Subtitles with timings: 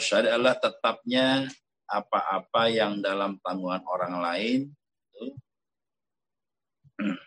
[0.00, 1.44] Rosyad adalah tetapnya
[1.84, 5.24] apa-apa yang dalam tanggungan orang lain itu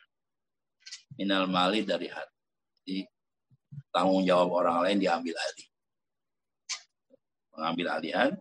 [1.21, 2.33] minal mali dari hati.
[2.81, 2.97] Jadi
[3.93, 5.69] tanggung jawab orang lain diambil alih.
[7.53, 8.31] Mengambil alihan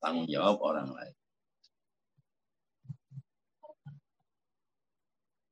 [0.00, 1.16] tanggung jawab orang lain.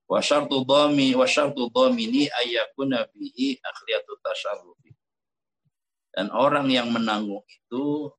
[0.09, 4.90] Wa syartu dhami wa syartu dhamini ayyakuna bihi akhliyatu tasarrufi.
[6.11, 8.11] Dan orang yang menanggung itu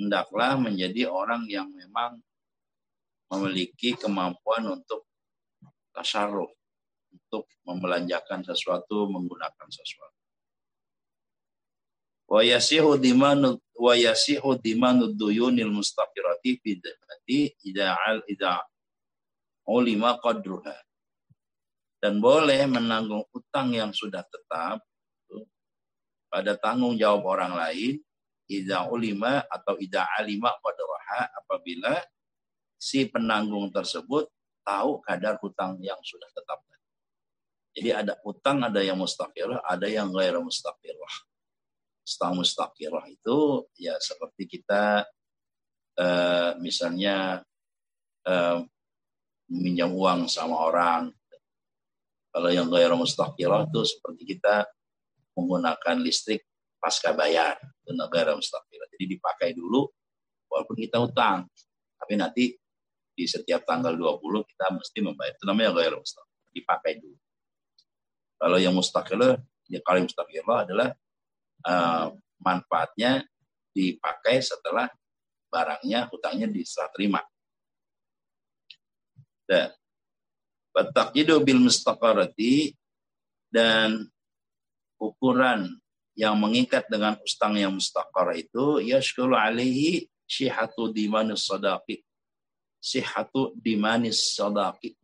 [0.00, 2.20] hendaklah menjadi orang yang memang
[3.32, 5.04] memiliki kemampuan untuk
[5.92, 6.52] tasarruf,
[7.12, 10.20] untuk membelanjakan sesuatu, menggunakan sesuatu.
[12.26, 17.40] Wa yasihu dimanu wa yasihu dimanu duyunil mustaqirati fi dzati
[17.70, 18.66] idza al idza
[19.70, 20.74] ulima qadruha
[22.02, 24.82] dan boleh menanggung utang yang sudah tetap
[26.36, 27.96] pada tanggung jawab orang lain
[28.44, 31.96] idza ulima atau idza alima qadraha apabila
[32.76, 34.28] si penanggung tersebut
[34.60, 36.60] tahu kadar hutang yang sudah tetap.
[37.76, 41.14] Jadi ada utang, ada yang mustaqirah, ada yang gair mustaqirah.
[42.04, 45.08] Utang mustaqirah itu ya seperti kita
[45.96, 47.40] uh, misalnya
[48.28, 48.60] uh,
[49.48, 51.12] minjam uang sama orang
[52.32, 54.68] kalau yang gairah mustaqirah itu seperti kita
[55.36, 56.42] menggunakan listrik
[56.80, 58.32] pasca bayar itu negara.
[58.36, 59.86] Jadi dipakai dulu
[60.48, 61.44] walaupun kita utang.
[61.96, 62.56] Tapi nanti
[63.16, 65.32] di setiap tanggal 20 kita mesti membayar.
[65.36, 66.50] Itu namanya gairah mustaqirah.
[66.52, 67.18] Dipakai dulu.
[68.36, 69.34] Kalau yang mustaqirah,
[69.72, 70.88] yang kali mustaqirah adalah
[71.64, 72.06] uh,
[72.40, 73.24] manfaatnya
[73.72, 74.88] dipakai setelah
[75.48, 77.20] barangnya, hutangnya diserah terima.
[79.48, 79.72] Dan
[80.76, 82.76] Wataqidu bil mustaqarati
[83.48, 84.04] dan
[84.96, 85.76] ukuran
[86.16, 92.00] yang mengikat dengan ustang yang mustaqar itu yashkulu alaihi syihatu dimanis sadaqi.
[92.80, 94.96] Sihatu dimanis sadaqi.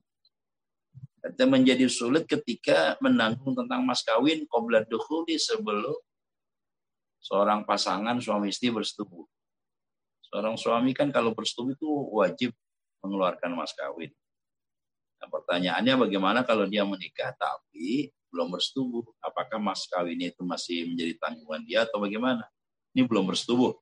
[1.23, 5.95] Itu menjadi sulit ketika menanggung tentang mas kawin qobla dukhuli sebelum
[7.23, 9.23] seorang pasangan suami istri bersetubuh.
[10.27, 12.51] Seorang suami kan kalau bersetubuh itu wajib
[13.05, 14.11] mengeluarkan mas kawin.
[15.23, 19.05] Nah, pertanyaannya bagaimana kalau dia menikah tapi belum bersetubuh?
[19.21, 22.49] Apakah mas kawin itu masih menjadi tanggungan dia atau bagaimana?
[22.97, 23.77] Ini belum bersetubuh.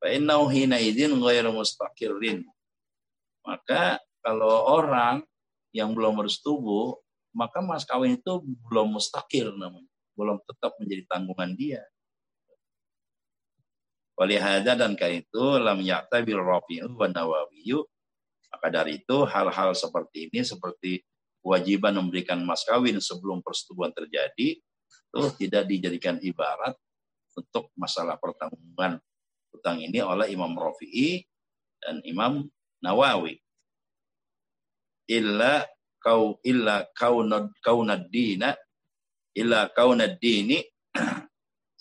[0.00, 0.80] Hina.
[3.44, 5.20] Maka kalau orang
[5.76, 6.96] yang belum bersetubuh,
[7.36, 8.40] maka mas kawin itu
[8.72, 9.92] belum mustakir namanya.
[10.16, 11.84] Belum tetap menjadi tanggungan dia.
[14.18, 15.78] Walihada dan karena itu lam
[16.26, 17.86] bil rafi'u wa nawawiyu
[18.48, 21.04] maka dari itu hal-hal seperti ini seperti
[21.48, 26.76] kewajiban memberikan mas kawin sebelum persetubuhan terjadi itu tidak dijadikan ibarat
[27.32, 29.00] untuk masalah pertanggungan
[29.56, 31.24] utang ini oleh Imam Rafi'i
[31.80, 32.44] dan Imam
[32.84, 33.40] Nawawi.
[35.08, 35.64] Illa
[36.04, 38.52] kau illa kaunad kaunadina
[39.32, 40.60] illa kaunadini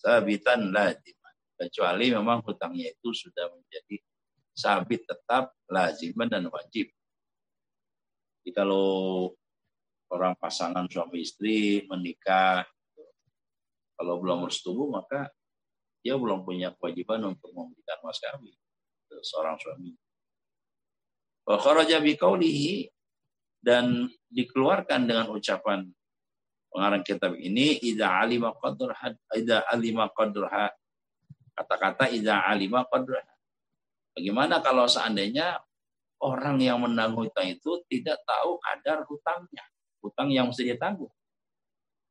[0.01, 1.17] sabitan lazim
[1.59, 3.99] kecuali memang hutangnya itu sudah menjadi
[4.55, 6.87] sabit tetap laziman dan wajib.
[8.39, 9.35] Jadi kalau
[10.11, 12.63] orang pasangan suami istri menikah,
[13.97, 15.31] kalau belum bersetubuh maka
[16.05, 18.55] dia belum punya kewajiban untuk memberikan mas kawin
[19.23, 19.97] seorang suami.
[21.47, 22.91] Wa kharaja biqaulihi
[23.63, 25.87] dan dikeluarkan dengan ucapan
[26.69, 30.69] pengarang kitab ini idza alima qadraha idza alima qadraha
[31.57, 33.37] kata-kata idza alima qadraha
[34.17, 35.61] Bagaimana kalau seandainya
[36.25, 39.61] orang yang menanggung hutang itu tidak tahu kadar hutangnya,
[40.03, 41.11] hutang yang mesti ditanggung.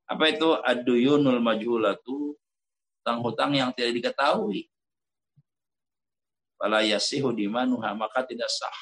[0.06, 2.38] Apa itu aduyunul majhulatu,
[3.02, 4.70] hutang-hutang yang tidak diketahui.
[6.56, 8.78] Fala yasihu dimanuha, maka tidak sah.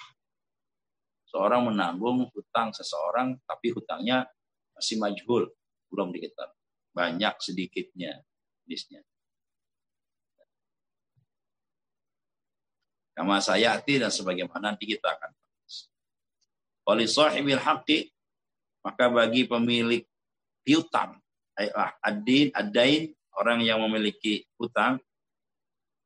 [1.27, 4.29] Seorang menanggung hutang seseorang, tapi hutangnya
[4.77, 5.51] masih majhul,
[5.91, 6.61] belum diketahui.
[6.95, 8.23] Banyak sedikitnya
[8.63, 9.03] jenisnya.
[13.15, 15.31] Kama sayati dan sebagaimana nanti kita akan.
[16.85, 18.14] Wali sahibil haqqi,
[18.85, 20.05] maka bagi pemilik
[20.61, 21.17] piutang,
[22.05, 25.01] adin, adain, orang yang memiliki hutang,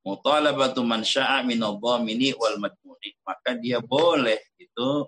[0.06, 5.04] mutalabatu man sya'a min dhamini wal madmuni, maka dia boleh itu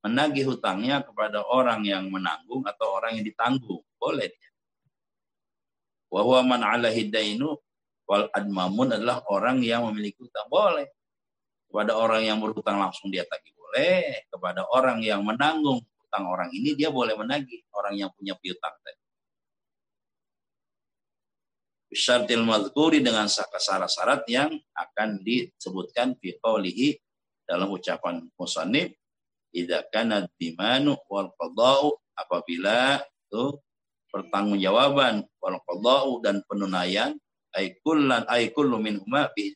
[0.00, 3.84] menagih hutangnya kepada orang yang menanggung atau orang yang ditanggung.
[4.00, 4.50] Boleh dia.
[6.08, 7.52] Wa huwa man ala hidainu
[8.08, 10.48] wal admamun adalah orang yang memiliki hutang.
[10.48, 10.88] Boleh.
[11.70, 14.24] Kepada orang yang berhutang langsung dia tagih boleh.
[14.32, 18.98] Kepada orang yang menanggung hutang orang ini dia boleh menagih orang yang punya piutang tadi.
[21.86, 26.98] Bisyartil madhkuri dengan syarat-syarat yang akan disebutkan fi qawlihi
[27.46, 28.90] dalam ucapan musannif
[29.54, 33.58] idza kana dimanu wal qada'u apabila itu
[34.10, 37.14] pertanggungjawaban wal qada'u dan penunaian
[37.54, 39.54] ay kullan ay kullu minhuma bi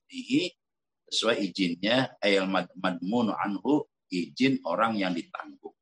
[1.11, 5.74] sesuai izinnya ayal madmun anhu izin orang yang ditanggung.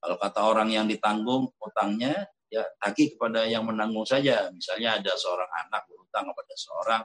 [0.00, 4.48] Kalau kata orang yang ditanggung utangnya ya tagih kepada yang menanggung saja.
[4.50, 7.02] Misalnya ada seorang anak berutang kepada seorang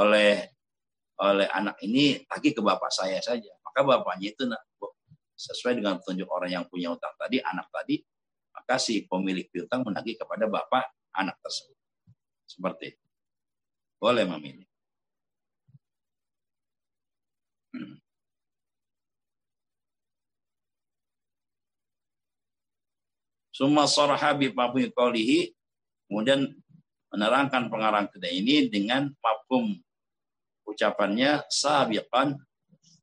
[0.00, 0.32] oleh
[1.18, 3.52] oleh anak ini tagih ke bapak saya saja.
[3.60, 4.48] Maka bapaknya itu
[5.38, 8.02] sesuai dengan petunjuk orang yang punya utang tadi, anak tadi,
[8.50, 11.78] maka si pemilik piutang menagih kepada bapak anak tersebut.
[12.48, 13.06] Seperti itu.
[13.98, 14.67] Boleh memilih.
[23.58, 24.54] Summa saraha bi
[26.06, 26.40] kemudian
[27.10, 29.74] menerangkan pengarang kedai ini dengan mafhum
[30.62, 32.38] ucapannya sabiqan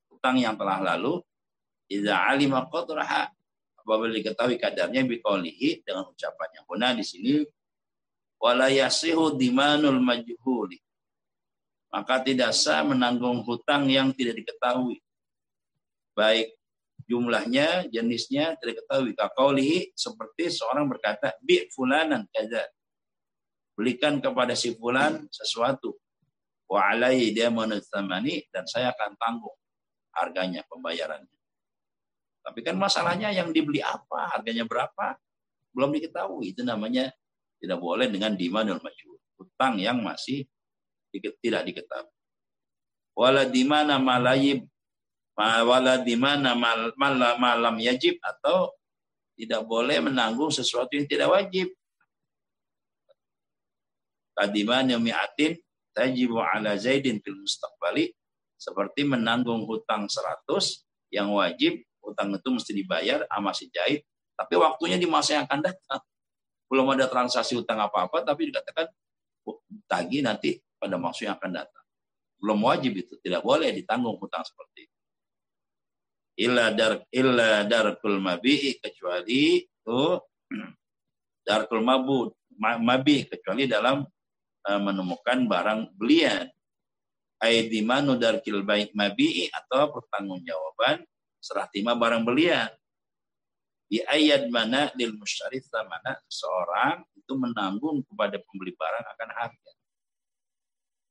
[0.07, 1.19] utang yang telah lalu
[1.91, 3.27] idza alima qadraha
[3.83, 6.63] apabila diketahui kadarnya bi qawlihi dengan ucapannya.
[6.71, 7.43] Huna di sini
[8.39, 10.79] wala yasihu dimanul majhuli
[11.91, 15.03] maka tidak sah menanggung hutang yang tidak diketahui.
[16.15, 16.55] Baik
[17.05, 19.11] jumlahnya, jenisnya tidak diketahui.
[19.13, 22.65] Kakaulihi seperti seorang berkata, bi fulanan kaza.
[23.75, 25.93] Belikan kepada si fulan sesuatu.
[26.65, 29.57] Wa alaihi dia menutsamani dan saya akan tanggung
[30.17, 31.37] harganya, pembayarannya.
[32.45, 35.17] Tapi kan masalahnya yang dibeli apa, harganya berapa,
[35.73, 36.53] belum diketahui.
[36.53, 37.13] Itu namanya
[37.61, 39.17] tidak boleh dengan dimanul majhul.
[39.37, 40.47] Hutang yang masih
[41.11, 42.13] tidak diketahui.
[43.15, 43.47] Wala
[43.99, 44.67] malayib
[45.35, 48.71] wala di mana mal, malam yajib atau
[49.35, 51.67] tidak boleh menanggung sesuatu yang tidak wajib.
[54.35, 55.59] Kadiman yang mi'atin
[55.95, 58.11] tajibu ala zaidin fil mustaqbali
[58.55, 60.47] seperti menanggung hutang 100
[61.11, 64.03] yang wajib hutang itu mesti dibayar sama si Zaid
[64.35, 66.03] tapi waktunya di masa yang akan datang
[66.67, 68.91] belum ada transaksi hutang apa-apa tapi dikatakan
[69.47, 71.85] oh, tagi nanti pada maksud yang akan datang.
[72.37, 74.94] Belum wajib itu, tidak boleh ditanggung hutang seperti itu.
[76.35, 80.01] Illa dar illa darkul mabi'i kecuali itu
[81.47, 82.27] darkul mabu
[82.59, 84.03] mabi kecuali dalam
[84.67, 86.51] uh, menemukan barang belian.
[87.39, 91.03] Aidimanu darkil baik mabi'i atau pertanggungjawaban
[91.39, 92.71] serah terima barang belian.
[93.85, 99.71] Di ayat mana lil musyarid mana seorang itu menanggung kepada pembeli barang akan harga.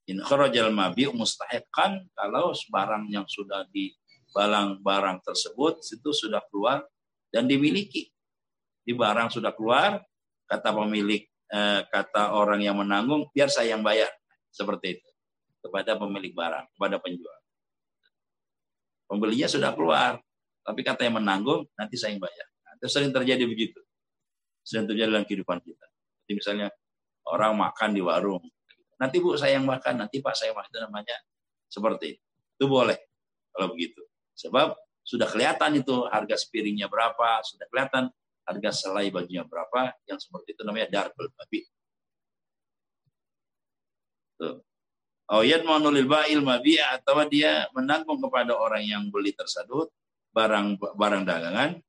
[0.05, 3.94] In kharajal mabi mustahiqan kalau barang yang sudah di
[4.34, 6.82] balang barang tersebut itu sudah keluar
[7.31, 8.10] dan dimiliki.
[8.84, 10.02] Di barang sudah keluar,
[10.50, 11.22] kata pemilik
[11.54, 14.10] eh, kata orang yang menanggung, biar saya yang bayar.
[14.50, 15.08] Seperti itu.
[15.64, 17.38] Kepada pemilik barang, kepada penjual.
[19.08, 20.20] Pembelinya sudah keluar,
[20.60, 22.46] tapi kata yang menanggung, nanti saya yang bayar.
[22.66, 23.81] Nah, itu sering terjadi begitu.
[24.60, 25.86] Sering terjadi dalam kehidupan kita.
[26.25, 26.69] Jadi misalnya
[27.25, 28.44] orang makan di warung,
[28.98, 31.17] Nanti Bu saya yang makan, nanti Pak saya makan itu namanya
[31.67, 32.24] seperti itu.
[32.55, 32.98] Itu boleh
[33.50, 34.03] kalau begitu.
[34.34, 34.74] Sebab
[35.05, 38.10] sudah kelihatan itu harga spiringnya berapa, sudah kelihatan
[38.44, 41.64] harga selai bajunya berapa, yang seperti itu namanya darbel babi.
[44.36, 44.60] Tuh.
[45.24, 49.88] Awiyat manulil ba'il mabi atau dia menanggung kepada orang yang beli tersebut
[50.36, 51.81] barang barang dagangan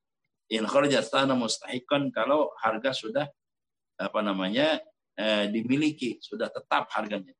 [0.48, 1.04] in kharajat
[1.36, 3.28] mustahikan kalau harga sudah
[4.00, 4.80] apa namanya
[5.16, 7.32] eh, dimiliki, sudah tetap harganya.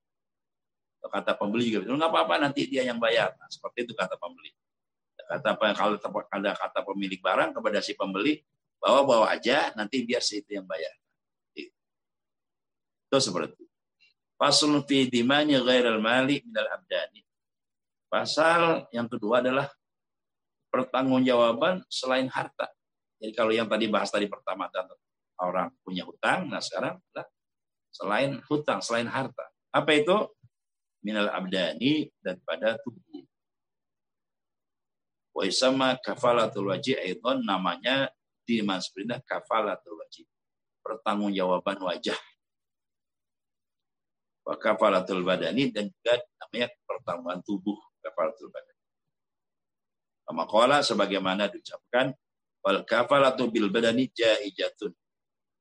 [1.06, 3.30] Kata pembeli juga, nggak apa-apa nanti dia yang bayar.
[3.38, 4.50] Nah, seperti itu kata pembeli.
[5.26, 5.98] Kata kalau
[6.30, 8.38] ada kata pemilik barang kepada si pembeli,
[8.78, 10.94] bawa-bawa aja, nanti biar si itu yang bayar.
[13.10, 13.66] Itu seperti.
[14.38, 17.26] Pasal fi dimanya ghairal mali minal abdani.
[18.06, 19.66] Pasal yang kedua adalah
[20.70, 22.70] pertanggungjawaban selain harta.
[23.18, 24.70] Jadi kalau yang tadi bahas tadi pertama
[25.42, 27.02] orang punya hutang, nah sekarang
[27.90, 29.50] selain hutang, selain harta.
[29.74, 30.14] Apa itu?
[31.02, 33.25] Minal abdani daripada tubuh.
[35.36, 38.08] Wa isama kafalatul wajib aidon namanya
[38.48, 40.24] di Masbrinah kafalatul wajib.
[40.80, 42.16] Pertanggungjawaban wajah.
[44.48, 48.82] Wa kafalatul badani dan juga namanya pertanggungan tubuh kafalatul badani.
[50.24, 52.16] Kama qala sebagaimana diucapkan
[52.64, 54.96] wal kafalatu bil badani jaijatun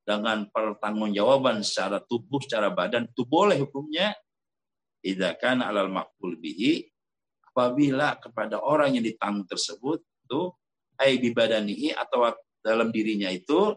[0.05, 4.13] dengan pertanggungjawaban secara tubuh, secara badan, itu boleh hukumnya.
[5.05, 6.89] Idakan alal makbul bihi,
[7.55, 10.51] apabila kepada orang yang ditanggung tersebut, itu
[10.99, 13.71] ai badanihi atau dalam dirinya itu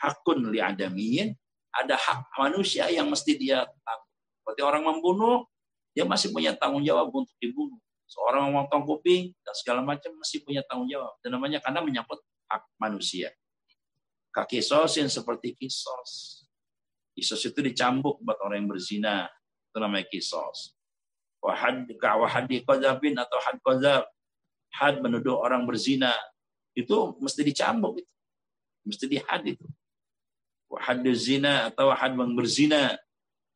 [0.00, 1.36] hakun li adamiyin,
[1.68, 4.16] ada hak manusia yang mesti dia tanggung.
[4.40, 5.44] Seperti orang membunuh,
[5.92, 7.76] dia masih punya tanggung jawab untuk dibunuh.
[8.08, 11.12] Seorang memotong kuping dan segala macam masih punya tanggung jawab.
[11.20, 13.30] Dan namanya karena menyangkut hak manusia.
[14.32, 16.42] Kaki sosin seperti kisos.
[17.12, 19.28] Kisos itu dicambuk buat orang yang berzina.
[19.70, 20.79] Itu namanya kisos.
[21.40, 24.04] Wahad wahadi kodabin atau had kodab.
[24.70, 26.12] Had menuduh orang berzina.
[26.76, 28.00] Itu mesti dicambuk.
[28.00, 28.14] Itu.
[28.86, 29.66] Mesti dihad itu.
[30.70, 32.94] Wahad zina atau had yang berzina.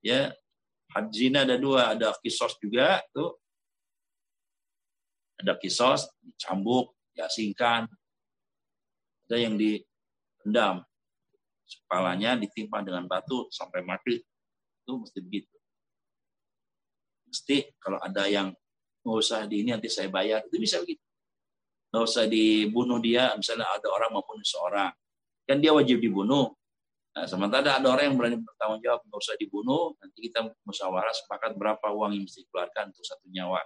[0.05, 0.35] Ya,
[0.93, 3.39] had zina ada dua, ada kisos juga tuh
[5.45, 7.85] ada kisos, dicambuk, diasingkan.
[9.29, 10.85] Ada yang direndam.
[11.65, 14.21] Kepalanya ditimpa dengan batu sampai mati.
[14.85, 15.54] Itu mesti begitu.
[17.35, 18.55] Mesti kalau ada yang
[19.03, 21.03] nggak usah di ini nanti saya bayar, itu bisa begitu.
[21.91, 24.95] Nggak usah dibunuh dia, misalnya ada orang membunuh seorang.
[25.43, 26.55] Kan dia wajib dibunuh.
[27.15, 31.59] Nah, sementara ada orang yang berani bertanggung jawab, nggak usah dibunuh, nanti kita musyawarah sepakat
[31.59, 33.63] berapa uang yang mesti dikeluarkan untuk satu nyawa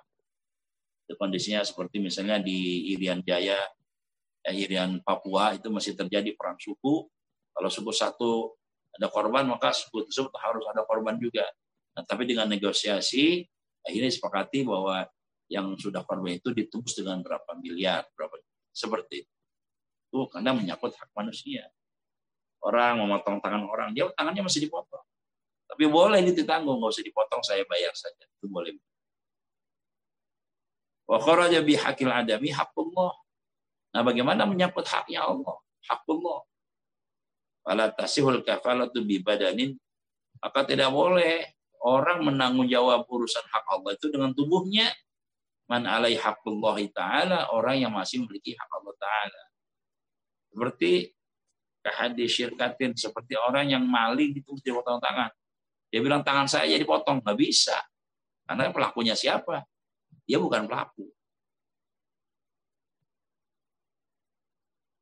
[1.16, 3.56] kondisinya seperti misalnya di Irian Jaya,
[4.44, 7.08] eh, Irian Papua itu masih terjadi perang suku.
[7.54, 8.52] Kalau suku satu
[8.92, 11.46] ada korban, maka suku tersebut harus ada korban juga.
[11.96, 13.46] Nah, tapi dengan negosiasi,
[13.88, 15.08] akhirnya sepakati bahwa
[15.48, 18.36] yang sudah korban itu ditebus dengan berapa miliar, berapa
[18.68, 19.34] seperti itu.
[20.08, 21.72] Itu karena menyangkut hak manusia.
[22.60, 25.04] Orang memotong tangan orang, dia tangannya masih dipotong.
[25.68, 28.24] Tapi boleh ini ditanggung, nggak usah dipotong, saya bayar saja.
[28.24, 28.76] Itu boleh.
[31.08, 33.12] Wa kharaja bi hakil adami haqqullah.
[33.96, 35.56] Nah, bagaimana menyangkut haknya Allah?
[35.88, 36.44] Haqqullah.
[37.64, 39.76] Fala tasihul kafalatu bi badanin.
[40.40, 41.57] Maka tidak boleh
[41.88, 44.92] orang menanggung jawab urusan hak Allah itu dengan tubuhnya.
[45.68, 49.42] Man alai haqqullah ta'ala, orang yang masih memiliki hak Allah ta'ala.
[50.48, 50.92] Seperti
[51.84, 55.28] hadis syirkatin, seperti orang yang maling itu dipotong tangan.
[55.88, 57.76] Dia bilang tangan saya dipotong, nggak bisa.
[58.48, 59.64] Karena pelakunya siapa?
[60.24, 61.08] Dia bukan pelaku.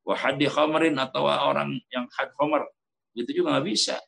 [0.06, 2.70] Wahadi khamrin atau orang yang had khamar.
[3.14, 3.98] Itu juga nggak bisa.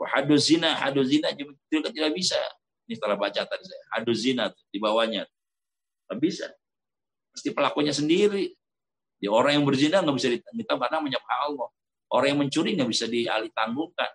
[0.00, 1.28] Wahadu zina, hadu zina
[1.68, 2.40] juga tidak bisa.
[2.88, 3.84] Ini setelah baca tadi saya.
[3.92, 5.28] Hadu zina di bawahnya.
[6.08, 6.46] Nggak bisa.
[7.36, 8.56] Pasti pelakunya sendiri.
[9.20, 11.68] Di orang yang berzina nggak bisa ditanggung karena menyapa Allah.
[12.08, 14.08] Orang yang mencuri nggak bisa dialih tanggungkan.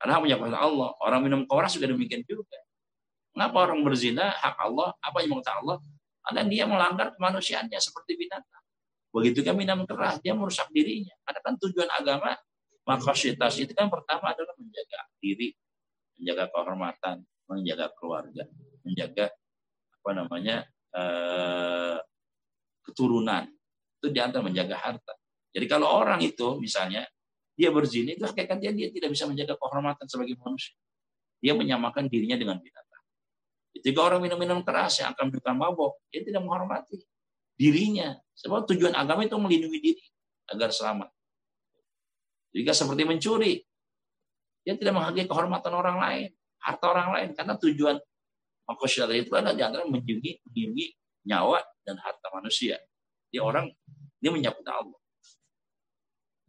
[0.00, 0.96] Karena menyapa Allah.
[1.04, 2.56] Orang minum keras juga demikian juga.
[3.36, 4.96] Kenapa orang berzina hak Allah?
[5.04, 5.78] Apa yang mengatakan Allah?
[6.24, 8.62] Karena dia melanggar kemanusiaannya seperti binatang.
[9.12, 11.14] Begitu kan minum keras, dia merusak dirinya.
[11.26, 12.34] Karena kan tujuan agama,
[12.90, 15.54] makositas itu kan pertama adalah menjaga diri,
[16.18, 17.16] menjaga kehormatan,
[17.46, 18.44] menjaga keluarga,
[18.82, 19.26] menjaga
[20.00, 20.56] apa namanya
[20.94, 21.98] eh,
[22.82, 23.46] keturunan.
[24.00, 25.14] Itu di antara menjaga harta.
[25.50, 27.06] Jadi kalau orang itu misalnya
[27.54, 30.74] dia berzina itu hakikatnya dia tidak bisa menjaga kehormatan sebagai manusia.
[31.40, 33.02] Dia menyamakan dirinya dengan binatang.
[33.76, 37.00] Ketika orang minum-minum keras yang akan menimbulkan mabok, dia tidak menghormati
[37.60, 38.16] dirinya.
[38.36, 40.04] Sebab tujuan agama itu melindungi diri
[40.48, 41.08] agar selamat.
[42.50, 43.54] Jika seperti mencuri,
[44.66, 46.28] dia tidak menghargai kehormatan orang lain,
[46.60, 47.96] harta orang lain, karena tujuan
[48.66, 50.86] makosyara itu adalah di antara menjungi, menjungi
[51.26, 52.78] nyawa dan harta manusia.
[53.30, 53.70] Dia orang
[54.18, 55.00] dia menyebut Allah.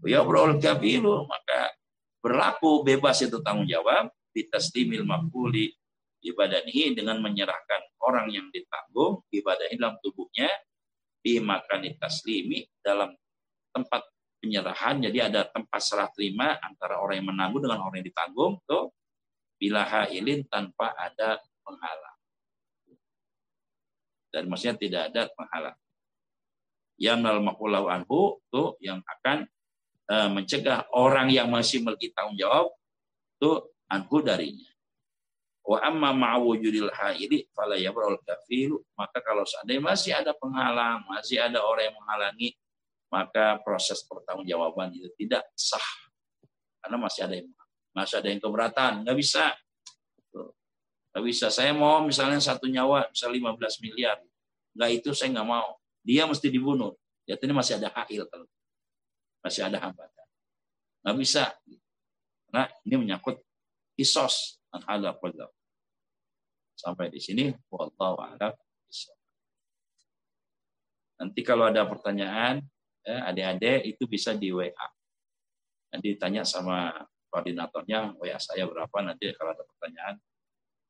[0.02, 1.78] Ya berol kabilu maka
[2.26, 5.70] berlaku bebas itu tanggung jawab di taslimil makuli
[6.26, 10.50] ibadahnya dengan menyerahkan orang yang ditanggung ibadahnya dalam tubuhnya
[11.22, 13.14] dimakan taslimi dalam
[13.70, 14.02] tempat
[14.42, 14.98] penyerahan.
[14.98, 18.90] Jadi ada tempat serah terima antara orang yang menanggung dengan orang yang ditanggung tuh
[19.62, 22.18] bila hailin tanpa ada penghalang.
[24.34, 25.78] Dan maksudnya tidak ada penghalang.
[26.98, 29.46] Yang makulau anhu tuh yang akan
[30.10, 32.74] uh, mencegah orang yang masih memiliki tanggung jawab
[33.38, 34.70] tuh anhu darinya.
[35.62, 38.82] Wa amma ma'wujudil haidi fala yabrul kafiru.
[38.98, 42.50] Maka kalau seandainya masih ada penghalang, masih ada orang yang menghalangi,
[43.12, 45.84] maka proses pertanggungjawaban itu tidak sah.
[46.82, 47.50] Karena masih ada yang
[47.92, 49.52] masih ada yang keberatan, nggak bisa.
[51.12, 51.52] Nggak bisa.
[51.52, 54.18] Saya mau misalnya satu nyawa, misalnya 15 miliar.
[54.72, 55.76] Nggak itu saya nggak mau.
[56.02, 56.96] Dia mesti dibunuh.
[57.28, 58.48] ini masih ada hail kalau
[59.44, 60.28] masih ada hambatan.
[61.04, 61.44] Nggak bisa.
[62.52, 63.40] Nah, ini menyangkut
[63.96, 65.52] kisos ada qadar.
[66.76, 68.56] Sampai di sini wallahu a'lam
[71.22, 74.88] Nanti kalau ada pertanyaan, ya, adik-adik itu bisa di WA.
[75.92, 76.94] Nanti ditanya sama
[77.32, 80.16] koordinatornya, WA saya berapa, nanti kalau ada pertanyaan,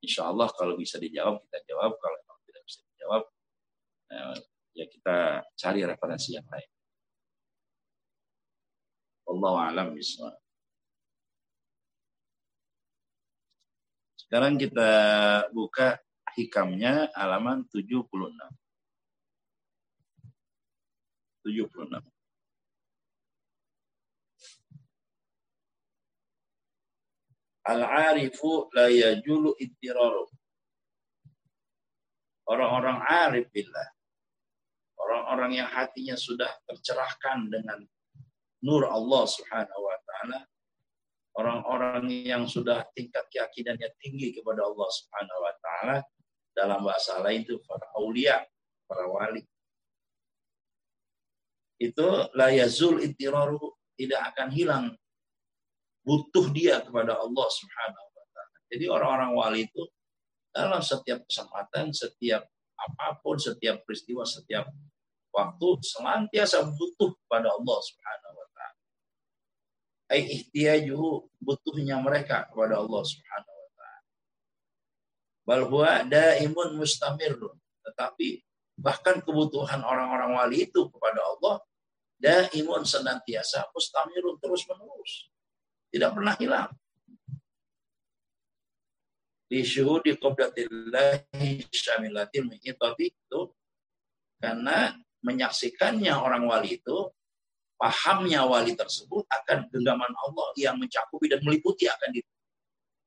[0.01, 1.95] insya Allah kalau bisa dijawab, kita jawab.
[1.97, 2.17] Kalau
[2.49, 3.23] tidak bisa dijawab,
[4.11, 4.35] eh,
[4.75, 5.17] ya kita
[5.55, 6.69] cari referensi yang lain.
[9.31, 10.35] Allah alam bismillah.
[14.19, 14.91] Sekarang kita
[15.51, 15.99] buka
[16.35, 18.07] hikamnya halaman 76.
[21.43, 22.01] 76.
[27.61, 30.25] Al-arifu la yajulu ittiraru.
[32.49, 33.89] Orang-orang arif billah.
[34.97, 37.85] Orang-orang yang hatinya sudah tercerahkan dengan
[38.61, 40.51] nur Allah subhanahu wa ta'ala
[41.35, 45.97] orang-orang yang sudah tingkat keyakinannya tinggi kepada Allah Subhanahu wa taala
[46.51, 48.43] dalam bahasa lain itu para aulia,
[48.83, 49.47] para wali.
[51.81, 53.57] Itu la yazul intiraru
[53.97, 54.85] tidak akan hilang
[56.05, 58.57] butuh dia kepada Allah Subhanahu wa taala.
[58.69, 59.83] Jadi orang-orang wali itu
[60.53, 62.45] dalam setiap kesempatan, setiap
[62.77, 64.69] apa pun, setiap peristiwa, setiap
[65.33, 68.47] waktu senantiasa butuh pada Allah Subhanahu wa
[70.11, 74.07] ai ihtiyaju butuhnya mereka kepada Allah Subhanahu wa taala.
[75.47, 77.39] Bal huwa daimun mustamir.
[77.81, 78.43] Tetapi
[78.75, 81.63] bahkan kebutuhan orang-orang wali itu kepada Allah
[82.21, 85.33] daimun senantiasa mustamirun terus menerus.
[85.89, 86.71] Tidak pernah hilang.
[89.51, 93.41] Di syuhudi qabdatillahi syamilatil mu'itati itu
[94.39, 94.95] karena
[95.27, 97.11] menyaksikannya orang wali itu
[97.75, 102.29] pahamnya wali tersebut akan genggaman Allah yang mencakupi dan meliputi akan diri.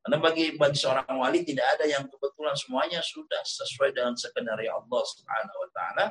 [0.05, 5.01] Karena bagi bagi seorang wali tidak ada yang kebetulan semuanya sudah sesuai dengan skenario Allah
[5.01, 6.07] Subhanahu wa taala.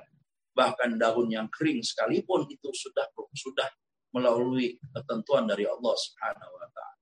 [0.53, 3.65] Bahkan daun yang kering sekalipun itu sudah sudah
[4.13, 7.01] melalui ketentuan dari Allah Subhanahu wa taala.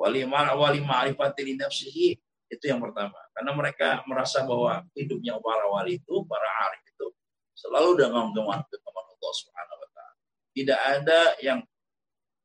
[0.00, 2.16] Wali wali ma'rifati nafsihi
[2.48, 3.16] itu yang pertama.
[3.36, 7.06] Karena mereka merasa bahwa hidupnya para wali itu, para arif itu
[7.54, 10.14] selalu dengan genggaman Allah Subhanahu wa taala.
[10.56, 11.60] Tidak ada yang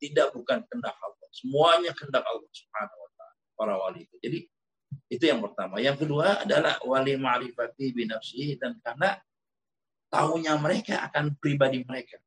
[0.00, 1.28] tidak bukan kehendak Allah.
[1.32, 3.36] Semuanya kehendak Allah Subhanahu wa taala.
[3.56, 4.16] Para wali itu.
[4.20, 4.38] Jadi
[5.10, 5.82] itu yang pertama.
[5.82, 9.18] Yang kedua adalah wali ma'rifati binafsi dan karena
[10.06, 12.22] tahunya mereka akan pribadi mereka.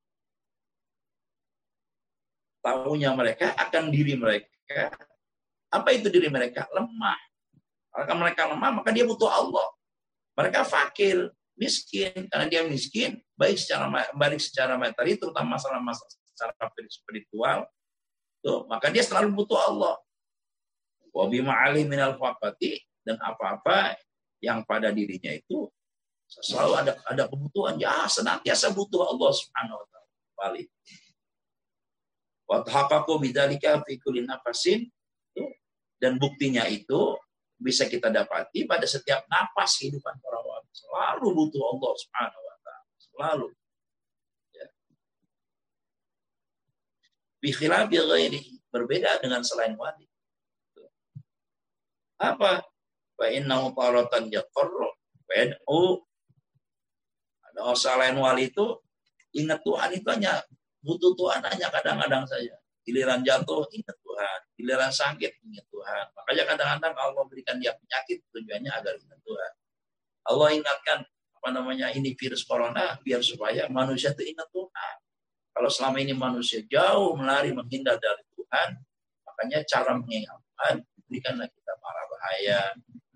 [2.60, 4.92] Tahunya mereka akan diri mereka.
[5.72, 6.68] Apa itu diri mereka?
[6.76, 7.20] Lemah.
[7.94, 9.68] Kalau mereka lemah, maka dia butuh Allah.
[10.36, 13.86] Mereka fakir, miskin karena dia miskin baik secara
[14.18, 16.54] baik secara materi terutama masalah masalah secara
[16.90, 17.70] spiritual
[18.42, 20.02] tuh maka dia selalu butuh Allah
[21.14, 23.96] wa bima ali minal faqati dan apa-apa
[24.42, 25.70] yang pada dirinya itu
[26.26, 30.68] selalu ada ada kebutuhan ya senantiasa butuh Allah Subhanahu wa taala balik
[32.50, 34.90] wa tahaqqaqu bidzalika fi kulli nafasin
[36.04, 37.16] dan buktinya itu
[37.64, 40.68] bisa kita dapati pada setiap napas kehidupan para wali.
[40.76, 42.92] Selalu butuh Allah Subhanahu wa taala.
[43.00, 43.48] Selalu.
[44.52, 44.68] Ya.
[48.04, 48.42] Ghairi.
[48.68, 50.04] Berbeda dengan selain wali.
[52.22, 52.66] Apa?
[53.14, 56.04] Fa innahu taratan yaqarru wa
[57.54, 58.66] ada selain wali itu
[59.38, 60.42] ingat Tuhan itu hanya
[60.82, 62.58] butuh Tuhan hanya kadang-kadang saja.
[62.84, 64.40] Giliran jatuh ingat Tuhan.
[64.58, 66.06] Giliran sakit ingat Tuhan.
[66.18, 69.52] Makanya kadang-kadang Allah berikan dia penyakit tujuannya agar ingat Tuhan.
[70.34, 71.00] Allah ingatkan
[71.38, 74.96] apa namanya ini virus corona biar supaya manusia itu ingat Tuhan.
[75.54, 78.82] Kalau selama ini manusia jauh melari menghindar dari Tuhan,
[79.30, 80.82] makanya cara mengingatkan
[81.14, 82.60] berikanlah kita para bahaya,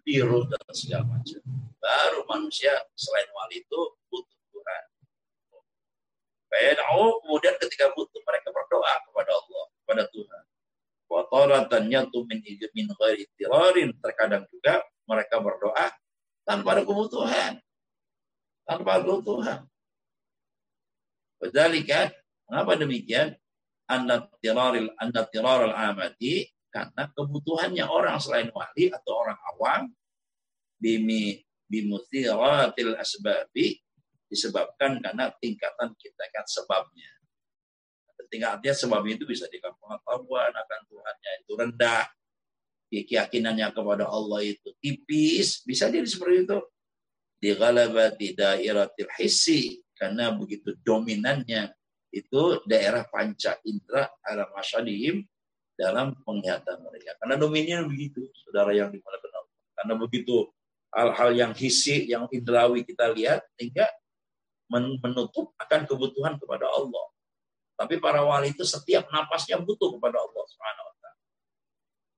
[0.05, 1.41] virus dan segala macam.
[1.81, 3.81] Baru manusia selain wali itu
[4.13, 4.83] butuh Tuhan.
[7.25, 10.43] Kemudian ketika butuh mereka berdoa kepada Allah, kepada Tuhan.
[11.10, 11.25] Wa
[12.29, 13.25] min min ghairi.
[13.97, 15.86] Terkadang juga mereka berdoa
[16.45, 17.57] tanpa ada kebutuhan.
[18.62, 19.65] Tanpa kebutuhan.
[21.41, 22.13] Wadhalika,
[22.45, 23.33] mengapa demikian?
[23.88, 29.82] Anda tiraril anda tiraril amati karena kebutuhannya orang selain wali atau orang awam
[30.77, 33.80] bimi bimuthiratil asbabi
[34.27, 37.12] disebabkan karena tingkatan tingkatan sebabnya.
[38.27, 42.03] Tingkatnya sebab itu bisa dikatakan pengetahuan akan Tuhannya itu rendah
[42.91, 46.60] keyakinannya kepada Allah itu tipis bisa jadi seperti itu.
[47.38, 51.71] Di ghalabati dairatil hissi karena begitu dominannya
[52.12, 55.23] itu daerah panca indera ala masyadihim
[55.77, 60.35] dalam penglihatan mereka karena dominannya begitu saudara yang dimulakan Allah karena begitu
[60.89, 63.85] hal-hal yang hissi yang indrawi kita lihat sehingga
[64.73, 67.07] menutup akan kebutuhan kepada Allah
[67.77, 71.21] tapi para wali itu setiap napasnya butuh kepada Allah Subhanahu wa taala.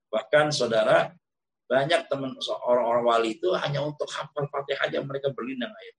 [0.08, 0.98] Bahkan saudara,
[1.68, 2.32] banyak teman
[2.64, 5.96] orang-orang wali itu hanya untuk hafal Fatihah aja mereka berlindang ayat.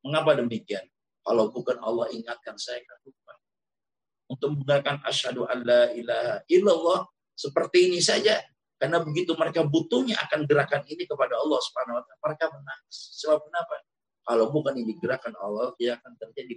[0.00, 0.88] Mengapa demikian?
[1.20, 3.19] Kalau bukan Allah ingatkan saya lupa.
[4.30, 7.00] Untuk menggunakan asyhadu alla ilaha illallah
[7.34, 8.38] seperti ini saja
[8.80, 12.96] Karena begitu mereka butuhnya akan gerakan ini kepada Allah Subhanahu wa taala, mereka menangis.
[13.20, 13.74] Sebab kenapa?
[14.24, 16.56] Kalau bukan ini gerakan Allah, dia akan terjadi.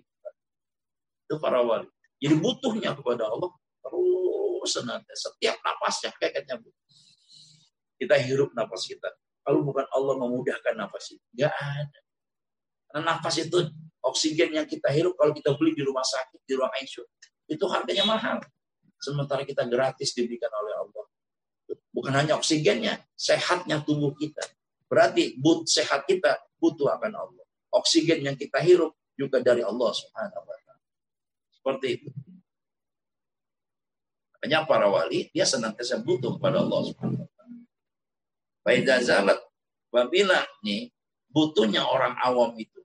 [1.28, 1.84] Itu para wali.
[2.24, 3.52] Jadi butuhnya kepada Allah
[3.84, 5.36] terus senantiasa.
[5.36, 6.64] Setiap napasnya kayaknya
[8.00, 9.12] kita hirup nafas kita.
[9.44, 12.00] Kalau bukan Allah memudahkan nafas itu, nggak ada.
[12.88, 13.68] Karena nafas itu
[14.00, 17.04] oksigen yang kita hirup kalau kita beli di rumah sakit, di ruang ICU,
[17.48, 18.38] itu harganya mahal.
[19.00, 21.04] Sementara kita gratis diberikan oleh Allah.
[21.94, 24.42] Bukan hanya oksigennya, sehatnya tubuh kita.
[24.88, 27.46] Berarti but sehat kita butuh akan Allah.
[27.74, 30.86] Oksigen yang kita hirup juga dari Allah Subhanahu wa taala.
[31.54, 32.10] Seperti itu.
[34.34, 37.62] Makanya para wali dia senantiasa butuh kepada Allah Subhanahu wa taala.
[40.64, 40.94] Nih
[41.34, 42.80] butuhnya orang awam itu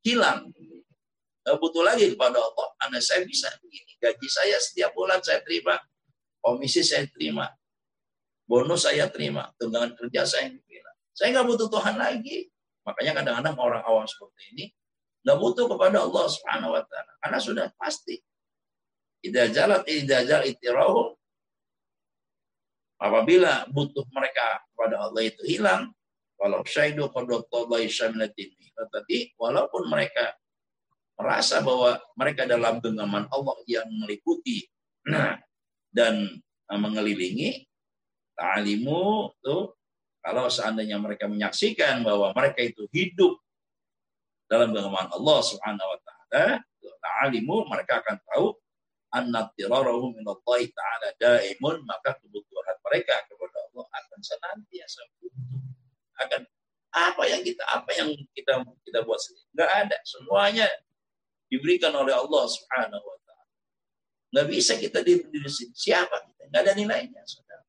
[0.00, 0.48] hilang
[1.46, 2.68] butuh lagi kepada Allah.
[2.76, 3.96] Karena saya bisa begini.
[4.00, 5.76] Gaji saya setiap bulan saya terima.
[6.40, 7.48] Komisi saya terima.
[8.44, 9.52] Bonus saya terima.
[9.56, 10.90] Tunjangan kerja saya terima.
[11.12, 12.48] Saya nggak butuh Tuhan lagi.
[12.84, 14.64] Makanya kadang-kadang orang awam seperti ini
[15.20, 18.16] nggak butuh kepada Allah Subhanahu wa taala karena sudah pasti.
[19.20, 21.12] Idza jalat idza jal itirahu
[22.96, 25.92] apabila butuh mereka kepada Allah itu hilang
[26.40, 30.32] walau syaidu qadallahi syamlatin tetapi walaupun mereka
[31.20, 34.64] merasa bahwa mereka dalam genggaman Allah yang meliputi.
[35.04, 35.36] Nah,
[35.92, 36.40] dan
[36.72, 37.68] uh, mengelilingi
[38.38, 39.76] ta'alimu tuh
[40.24, 43.36] kalau seandainya mereka menyaksikan bahwa mereka itu hidup
[44.48, 46.44] dalam genggaman Allah Subhanahu wa taala
[46.80, 48.46] ta'alimu mereka akan tahu
[49.10, 55.02] minallahi ta'ala daimun maka kebutuhan mereka kepada Allah akan senantiasa
[56.20, 56.40] akan
[56.90, 59.46] apa yang kita apa yang kita kita buat sendiri?
[59.54, 60.66] Nggak ada semuanya
[61.50, 63.46] diberikan oleh Allah Subhanahu wa taala.
[64.30, 65.74] Nggak bisa kita diri di sini.
[65.74, 66.46] Siapa kita?
[66.48, 67.66] Nggak ada nilainya, saudara.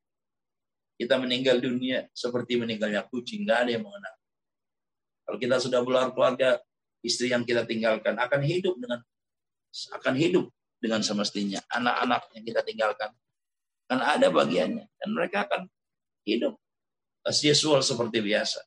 [0.96, 4.16] Kita meninggal dunia seperti meninggalnya kucing, nggak ada yang mengenal.
[5.26, 6.50] Kalau kita sudah berkeluarga, keluarga,
[7.02, 9.02] istri yang kita tinggalkan akan hidup dengan
[9.98, 10.46] akan hidup
[10.78, 11.58] dengan semestinya.
[11.74, 13.10] Anak-anak yang kita tinggalkan
[13.90, 15.68] kan ada bagiannya dan mereka akan
[16.24, 16.56] hidup
[17.28, 18.64] as usual seperti biasa.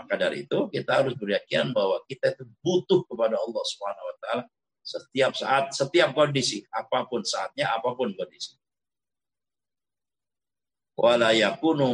[0.00, 4.42] Maka dari itu kita harus beryakin bahwa kita itu butuh kepada Allah Subhanahu wa taala
[4.80, 8.56] setiap saat, setiap kondisi, apa pun saatnya, apa pun kondisi.
[10.96, 11.92] Wala yakunu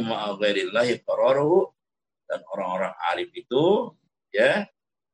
[2.27, 3.95] dan orang-orang alim itu
[4.31, 4.67] ya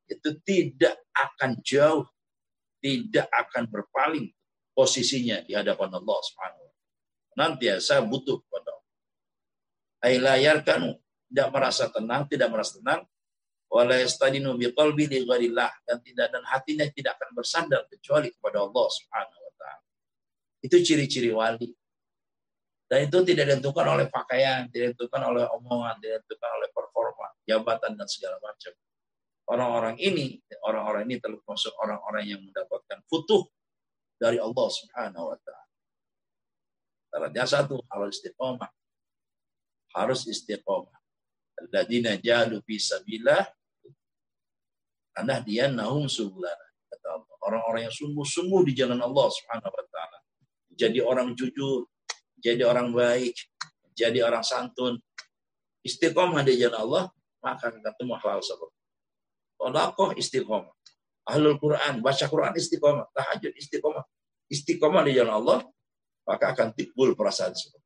[0.06, 2.06] itu tidak akan jauh,
[2.78, 4.30] tidak akan berpaling
[4.78, 6.92] posisinya di hadapan Allah Subhanahu wa taala.
[7.34, 8.94] Nantiasa butuh kepada Allah.
[10.06, 11.03] Ailayar kanu
[11.34, 13.02] tidak merasa tenang, tidak merasa tenang,
[13.74, 18.86] wala yastadinu biqalbi li ghairillah dan tidak dan hatinya tidak akan bersandar kecuali kepada Allah
[18.86, 19.82] Subhanahu wa taala.
[20.62, 21.74] Itu ciri-ciri wali.
[22.86, 27.92] Dan itu tidak ditentukan oleh pakaian, tidak ditentukan oleh omongan, tidak ditentukan oleh performa, jabatan
[27.98, 28.74] dan segala macam.
[29.50, 30.38] Orang-orang ini,
[30.70, 33.50] orang-orang ini termasuk orang-orang yang mendapatkan futuh
[34.22, 35.66] dari Allah Subhanahu wa taala.
[37.10, 38.70] Syaratnya satu, harus istiqomah.
[39.98, 41.03] Harus istiqomah
[41.62, 43.44] alladzina jahadu fi sabilillah
[45.14, 47.36] karena dia nahum subulana kata Allah.
[47.44, 50.18] Orang-orang yang sungguh-sungguh di jalan Allah Subhanahu wa taala.
[50.74, 51.86] Jadi orang jujur
[52.42, 53.38] jadi orang baik
[53.94, 54.98] jadi orang santun.
[55.84, 57.04] Istiqomah di jalan Allah
[57.44, 58.80] maka ketemu hal seperti
[59.60, 60.74] Sodakoh istiqomah.
[61.24, 63.08] Ahlul Quran baca Quran istiqomah.
[63.16, 64.04] Tahajud istiqomah.
[64.52, 65.60] Istiqomah di jalan Allah
[66.24, 67.83] maka akan timbul perasaan seperti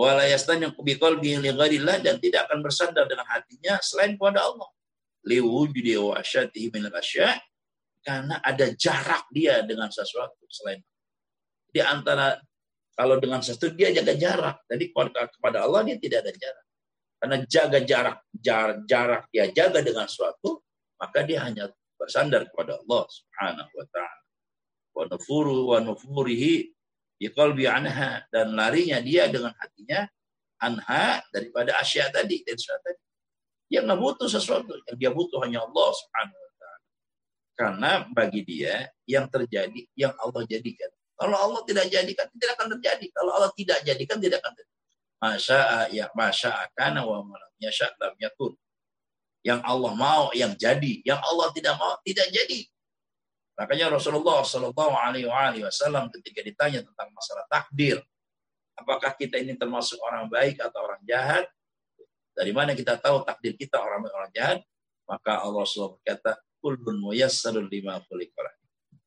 [0.00, 1.52] wala yastanya biqalbihi li
[2.00, 4.68] dan tidak akan bersandar dengan hatinya selain kepada Allah.
[5.28, 6.88] Liwujudi wa asyatihi min
[8.00, 10.80] karena ada jarak dia dengan sesuatu selain
[11.70, 12.38] di antara
[12.98, 14.56] kalau dengan sesuatu dia jaga jarak.
[14.68, 16.66] Jadi kepada Allah dia tidak ada jarak.
[17.20, 20.64] Karena jaga jarak, jarak, jarak dia jaga dengan sesuatu,
[21.00, 24.20] maka dia hanya bersandar kepada Allah Subhanahu wa taala.
[24.90, 26.72] Wa nufuru wa nufurihi
[27.20, 30.08] biqalbi anha dan larinya dia dengan hatinya
[30.56, 33.02] anha daripada asya tadi dari sesuatu tadi.
[33.70, 36.86] Dia nggak butuh sesuatu, yang dia butuh hanya Allah Subhanahu wa taala.
[37.54, 40.90] Karena bagi dia yang terjadi yang Allah jadikan.
[41.20, 43.06] Kalau Allah tidak jadikan tidak akan terjadi.
[43.12, 44.78] Kalau Allah tidak jadikan tidak akan terjadi.
[45.20, 45.60] Masya
[45.92, 48.56] ya masya akan wa malam yasha lam yakun.
[49.44, 52.64] Yang Allah mau yang jadi, yang Allah tidak mau tidak jadi.
[53.58, 55.28] Makanya Rasulullah Shallallahu Alaihi
[55.64, 58.00] Wasallam ketika ditanya tentang masalah takdir,
[58.76, 61.44] apakah kita ini termasuk orang baik atau orang jahat?
[62.32, 64.58] Dari mana kita tahu takdir kita orang orang jahat?
[65.04, 67.98] Maka Allah SWT berkata, muyassarun lima.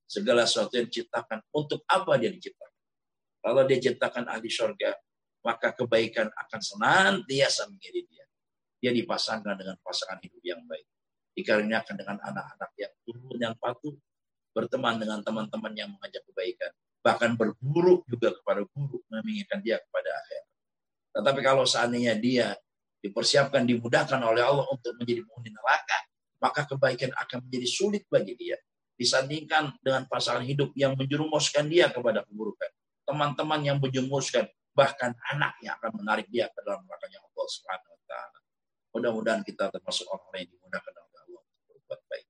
[0.03, 2.81] Segala sesuatu yang diciptakan untuk apa dia diciptakan?
[3.43, 4.93] Kalau dia ciptakan ahli surga,
[5.43, 8.25] maka kebaikan akan senantiasa mengiringi dia.
[8.79, 10.87] Dia dipasangkan dengan pasangan hidup yang baik.
[11.33, 13.95] Dikaruniakan dengan anak-anak yang turun yang patuh,
[14.53, 16.71] berteman dengan teman-teman yang mengajak kebaikan,
[17.03, 20.41] bahkan berburu juga kepada guru, menginginkan dia kepada akhir.
[21.13, 22.57] Tetapi kalau seandainya dia
[23.03, 25.97] dipersiapkan, dimudahkan oleh Allah untuk menjadi penghuni neraka,
[26.39, 28.55] maka kebaikan akan menjadi sulit bagi dia.
[28.95, 32.71] Disandingkan dengan pasangan hidup yang menjerumuskan dia kepada keburukan.
[33.03, 37.47] Teman-teman yang menjerumuskan, bahkan anak yang akan menarik dia ke dalam nerakanya Allah
[38.07, 38.37] taala.
[38.93, 42.27] Mudah-mudahan kita termasuk orang yang dimudahkan oleh Allah untuk berbuat baik.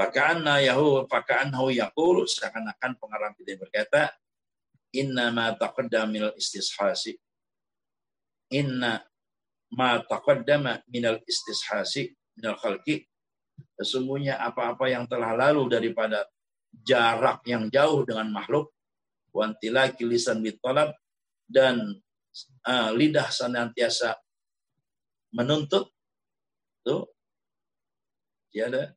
[0.00, 4.08] Faka'anna yahu faka'annahu yaqul seakan-akan pengarang kita berkata
[4.96, 7.20] inna ma taqaddama minal istishasi.
[8.56, 9.04] Inna
[9.76, 13.04] ma taqaddama minal istishasi minal khalqi.
[13.76, 16.24] Sesungguhnya apa-apa yang telah lalu daripada
[16.80, 18.72] jarak yang jauh dengan makhluk
[19.36, 20.96] wantila kilisan bitolab
[21.44, 21.76] dan
[22.64, 24.16] uh, lidah senantiasa
[25.36, 25.92] menuntut
[26.80, 27.04] tuh
[28.48, 28.96] tiada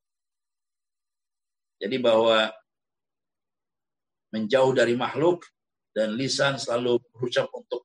[1.84, 2.48] jadi bahwa
[4.32, 5.44] menjauh dari makhluk
[5.92, 7.84] dan lisan selalu berucap untuk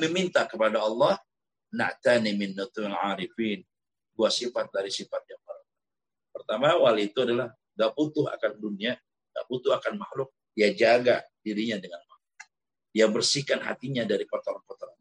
[0.00, 1.20] meminta kepada Allah
[1.76, 3.60] na'tani min nutul arifin.
[4.16, 5.42] Dua sifat dari sifat yang
[6.32, 8.96] pertama wali itu adalah gak butuh akan dunia
[9.34, 10.30] gak butuh akan makhluk.
[10.54, 12.32] Dia jaga dirinya dengan makhluk.
[12.94, 14.94] Dia bersihkan hatinya dari kotoran-kotoran.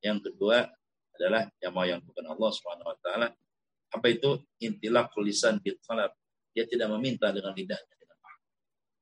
[0.00, 0.70] Yang kedua
[1.18, 3.28] adalah yang mau yang bukan Allah Subhanahu wa taala
[3.92, 4.40] apa itu?
[4.62, 6.14] Intilak tulisan bitalab
[6.52, 8.18] dia tidak meminta dengan lidahnya dengan.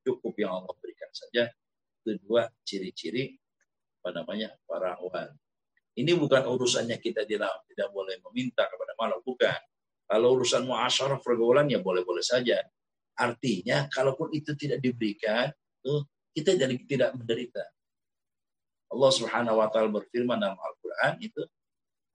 [0.06, 1.50] Cukup yang Allah berikan saja.
[2.00, 3.36] Itu dua ciri-ciri
[4.00, 5.28] apa namanya para wan.
[5.92, 9.60] Ini bukan urusannya kita tidak tidak boleh meminta kepada makhluk bukan.
[10.08, 12.64] Kalau urusan muasyarah pergaulan ya boleh-boleh saja.
[13.14, 15.52] Artinya kalaupun itu tidak diberikan,
[15.84, 17.62] tuh kita jadi tidak menderita.
[18.90, 21.42] Allah Subhanahu wa taala berfirman dalam Al-Qur'an itu,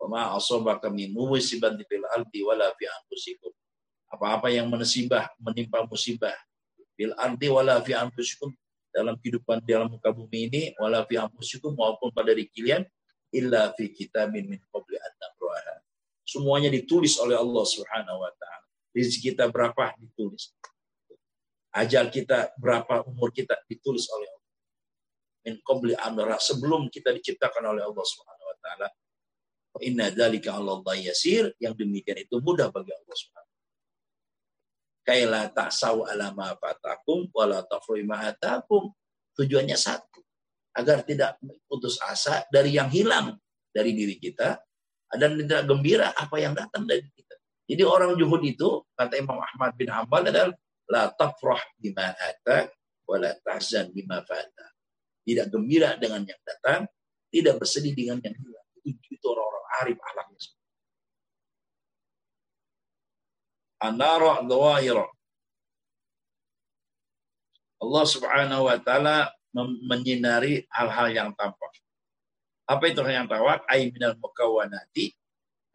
[0.02, 3.54] "Wa ma asabaka min musibatin fil ardi wala fi anfusikum."
[4.10, 6.36] Apa-apa yang menesibah, menimpa musibah.
[6.96, 8.54] Bil ardi wala fi anfusikum.
[8.96, 12.88] Dalam kehidupan dalam muka bumi ini wala fi anfusikum maupun pada diri kalian
[13.36, 15.12] illa fi kitabin min qabli an
[16.26, 18.66] Semuanya ditulis oleh Allah Subhanahu wa taala.
[18.96, 19.94] Rezeki kita berapa?
[20.00, 20.56] Ditulis.
[21.76, 23.04] Ajal kita berapa?
[23.06, 23.60] Umur kita?
[23.68, 24.54] Ditulis oleh Allah.
[25.46, 28.88] Min qabli an sebelum kita diciptakan oleh Allah Subhanahu wa taala.
[29.84, 33.45] Inna dzalika Allah yasir, yang demikian itu mudah bagi Allah Subhanahu
[35.06, 38.90] kaila ta'saw ala ma fatakum wala tafru'i ma atakum.
[39.38, 40.26] Tujuannya satu.
[40.76, 41.40] Agar tidak
[41.70, 43.38] putus asa dari yang hilang
[43.72, 44.60] dari diri kita
[45.16, 47.36] dan tidak gembira apa yang datang dari kita.
[47.66, 50.52] Jadi orang juhud itu kata Imam Ahmad bin Hambal adalah
[50.92, 52.76] la tafrah bima atak
[53.08, 54.68] wala tahzan bima fata.
[55.26, 56.86] Tidak gembira dengan yang datang,
[57.34, 58.68] tidak bersedih dengan yang hilang.
[58.86, 60.40] Itu, itu orang-orang arif alamnya.
[63.92, 65.06] Anara dhawahira.
[67.82, 69.30] Allah Subhanahu wa taala
[69.86, 71.72] menyinari hal-hal yang tampak.
[72.66, 73.62] Apa itu hal yang tampak?
[73.70, 75.14] Ai minal mukawwanati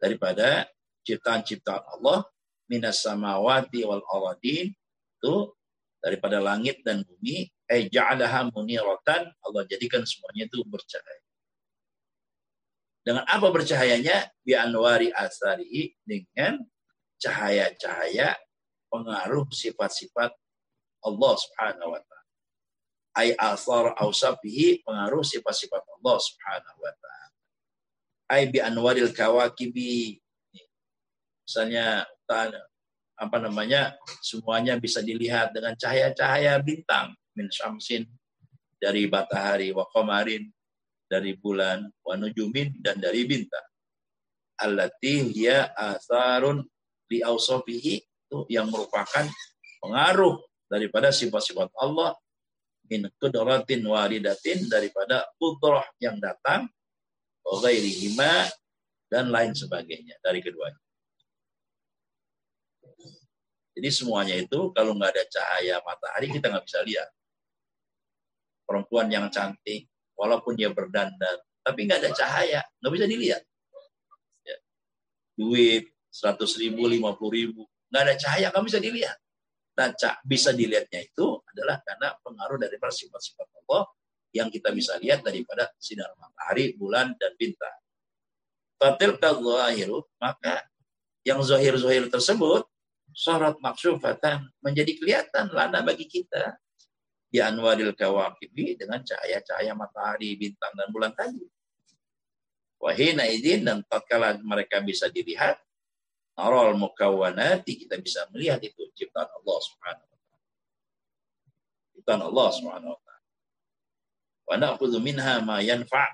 [0.01, 0.67] daripada
[1.07, 2.27] ciptaan-ciptaan Allah
[2.69, 4.73] minas samawati wal aradin
[5.17, 5.35] itu
[6.01, 11.21] daripada langit dan bumi ai ja'alaha muniratan Allah jadikan semuanya itu bercahaya.
[13.01, 14.29] Dengan apa bercahayanya?
[14.45, 16.61] Bi anwari asari dengan
[17.21, 18.33] cahaya-cahaya
[18.89, 20.33] pengaruh sifat-sifat
[21.05, 22.29] Allah Subhanahu wa taala.
[23.15, 23.29] Ai
[24.01, 27.29] ausafihi pengaruh sifat-sifat Allah Subhanahu wa taala.
[28.33, 30.17] Ai bi anwaril kawakibi.
[31.45, 32.09] Misalnya
[33.15, 33.93] apa namanya?
[34.25, 38.09] Semuanya bisa dilihat dengan cahaya-cahaya bintang min syamsin
[38.81, 40.49] dari matahari wa qamarin
[41.11, 43.67] dari bulan wa nujumin dan dari bintang
[44.61, 46.63] allati hiya asarun
[47.11, 49.27] li ausofihi itu yang merupakan
[49.83, 50.39] pengaruh
[50.71, 52.15] daripada sifat-sifat Allah
[52.87, 56.71] min kudratin walidatin daripada kudrah yang datang
[57.43, 58.47] ghairihima
[59.11, 60.79] dan lain sebagainya dari keduanya.
[63.75, 67.09] Jadi semuanya itu kalau nggak ada cahaya matahari kita nggak bisa lihat.
[68.63, 73.43] Perempuan yang cantik, walaupun dia berdandan, tapi nggak ada cahaya, nggak bisa dilihat.
[74.47, 74.57] Ya.
[75.35, 77.63] Duit, 100 ribu, 50 ribu.
[77.87, 79.17] Nggak ada cahaya, kamu bisa dilihat.
[79.71, 79.89] Nah,
[80.27, 83.87] bisa dilihatnya itu adalah karena pengaruh dari sifat-sifat Allah
[84.35, 87.79] yang kita bisa lihat daripada sinar matahari, bulan, dan bintang.
[88.75, 90.65] Fatil zahiru maka
[91.21, 92.65] yang zahir-zahir tersebut
[93.13, 96.57] sorot maksufatan menjadi kelihatan lana bagi kita
[97.31, 101.47] di anwaril kawakibi dengan cahaya-cahaya matahari, bintang dan bulan tadi.
[102.81, 105.61] Wahina izin dan tatkala mereka bisa dilihat,
[106.35, 110.47] narol mukawanati kita bisa melihat itu ciptaan Allah Subhanahu wa taala.
[111.95, 113.29] Ciptaan Allah Subhanahu wa taala.
[114.47, 116.11] Wa na'khudhu minha ma yanfa'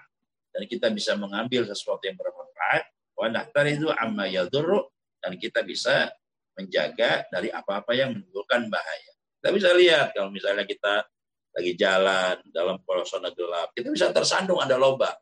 [0.53, 2.83] dan kita bisa mengambil sesuatu yang bermanfaat
[3.17, 4.85] wa nahtarizu amma yadurru
[5.21, 6.09] dan kita bisa
[6.57, 9.13] menjaga dari apa-apa yang menimbulkan bahaya.
[9.37, 11.05] Kita bisa lihat kalau misalnya kita
[11.53, 15.13] lagi jalan dalam suasana gelap, kita bisa tersandung ada lubang.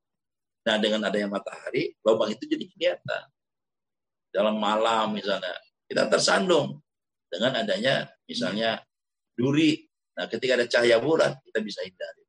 [0.66, 3.24] Nah, dengan adanya matahari, lubang itu jadi kelihatan.
[4.36, 5.56] Dalam malam misalnya,
[5.88, 6.84] kita tersandung
[7.32, 8.84] dengan adanya misalnya
[9.32, 9.80] duri.
[10.20, 12.28] Nah, ketika ada cahaya bulan, kita bisa hindari.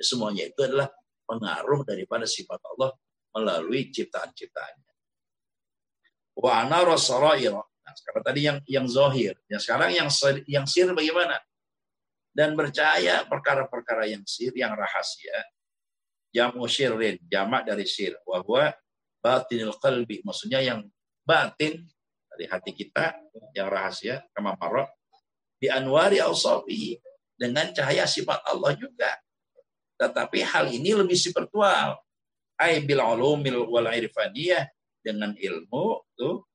[0.00, 0.88] Semuanya itu adalah
[1.28, 2.96] pengaruh daripada sifat Allah
[3.36, 4.92] melalui ciptaan-ciptaannya.
[6.40, 6.64] Wa
[7.82, 9.34] Nah, sekarang tadi yang yang zohir.
[9.50, 10.08] Yang sekarang yang
[10.46, 11.36] yang sir bagaimana?
[12.32, 15.44] Dan percaya perkara-perkara yang sir, yang rahasia.
[16.32, 18.16] Jamu sirrin, jamak dari sir.
[18.24, 18.72] Wahwa
[19.20, 20.24] batinil qalbi.
[20.24, 20.80] Maksudnya yang
[21.22, 21.82] batin
[22.32, 23.14] dari hati kita,
[23.54, 24.88] yang rahasia, kama marah.
[25.58, 26.20] Di anwari.
[27.32, 29.18] Dengan cahaya sifat Allah juga.
[29.98, 31.98] Tetapi hal ini lebih spiritual.
[32.54, 34.70] Ay bil ulumil wal irfaniyah.
[35.02, 36.46] Dengan ilmu tuh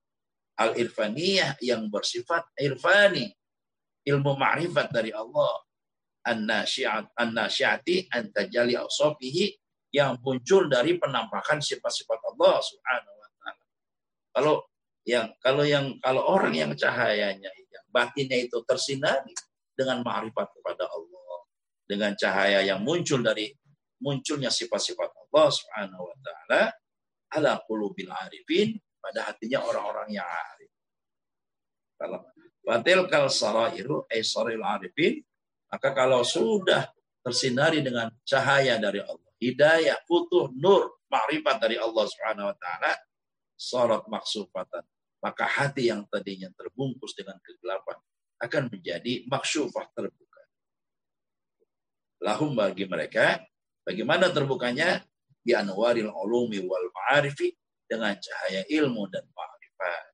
[0.58, 3.30] al-irfaniyah yang bersifat irfani,
[4.04, 5.54] ilmu ma'rifat dari Allah.
[6.28, 8.76] An-nasyiat an-nasyiati an tajali
[9.96, 13.27] yang muncul dari penampakan sifat-sifat Allah Subhanahu wa.
[14.38, 14.62] Kalau
[15.02, 19.34] yang kalau yang kalau orang yang cahayanya yang batinnya itu tersinari
[19.74, 21.38] dengan ma'rifat kepada Allah,
[21.90, 23.50] dengan cahaya yang muncul dari
[23.98, 26.62] munculnya sifat-sifat Allah Subhanahu wa taala
[27.34, 30.70] ala qulubil arifin pada hatinya orang-orang yang arif.
[31.98, 32.22] Kalau
[32.62, 35.18] batil kal sarairu ay saril arifin,
[35.74, 36.86] maka kalau sudah
[37.26, 42.92] tersinari dengan cahaya dari Allah, hidayah, putuh, nur, makrifat dari Allah Subhanahu wa taala,
[43.58, 44.86] sorot maksufatan.
[45.18, 47.98] Maka hati yang tadinya terbungkus dengan kegelapan
[48.38, 50.42] akan menjadi maksufah terbuka.
[52.22, 53.42] Lahum bagi mereka,
[53.82, 55.02] bagaimana terbukanya?
[55.42, 57.56] Di anwaril ulumi wal ma'arifi
[57.88, 60.06] dengan cahaya ilmu dan ma'rifat.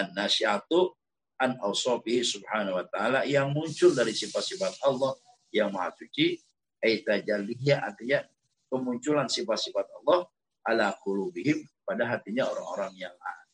[0.00, 0.96] An-nasyatu
[1.38, 5.14] an awsabihi subhanahu wa ta'ala yang muncul dari sifat-sifat Allah
[5.52, 6.40] yang maha suci.
[6.80, 8.24] Aitajalliyah artinya
[8.72, 10.28] kemunculan sifat-sifat Allah
[10.64, 13.52] ala kulubihim pada hatinya orang-orang yang ahli.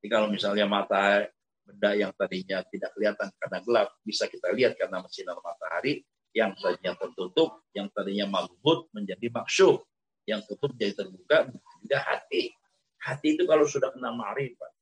[0.00, 1.26] Jadi kalau misalnya mata
[1.66, 6.94] benda yang tadinya tidak kelihatan karena gelap bisa kita lihat karena sinar matahari yang tadinya
[6.94, 9.82] tertutup, yang tadinya maghmud menjadi maksyuf,
[10.28, 11.50] yang tutup jadi terbuka
[11.82, 12.52] juga hati.
[13.00, 14.72] Hati itu kalau sudah kena ma'rifat,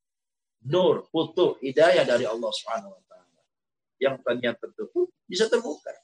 [0.66, 3.40] nur, putuh, hidayah dari Allah Subhanahu wa taala.
[4.02, 5.94] Yang tadinya tertutup bisa terbuka.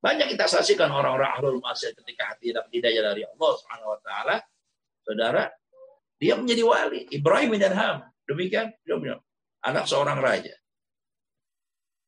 [0.00, 4.36] Banyak kita saksikan orang-orang ahlul masyarakat ketika hati dapat hidayah dari Allah Subhanahu wa taala,
[5.06, 5.54] Saudara,
[6.18, 7.06] dia menjadi wali.
[7.14, 7.96] Ibrahim dan Ham.
[8.26, 8.74] Demikian,
[9.62, 10.50] anak seorang raja.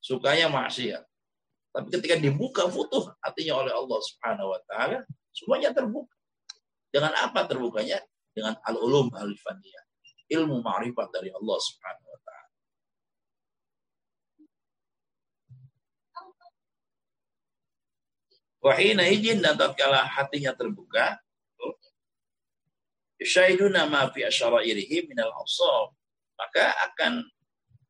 [0.02, 1.06] Sukanya maksiat.
[1.70, 6.10] Tapi ketika dibuka futuh hatinya oleh Allah Subhanahu wa taala, semuanya terbuka.
[6.90, 8.02] Dengan apa terbukanya?
[8.34, 9.84] Dengan al-ulum al-faniyah.
[10.32, 12.50] Ilmu ma'rifat dari Allah Subhanahu wa taala.
[18.58, 21.20] Wahina izin dan tatkala hatinya terbuka,
[23.18, 25.94] Syaiduna ma fi asyarairihim minal awsaf.
[26.38, 27.26] Maka akan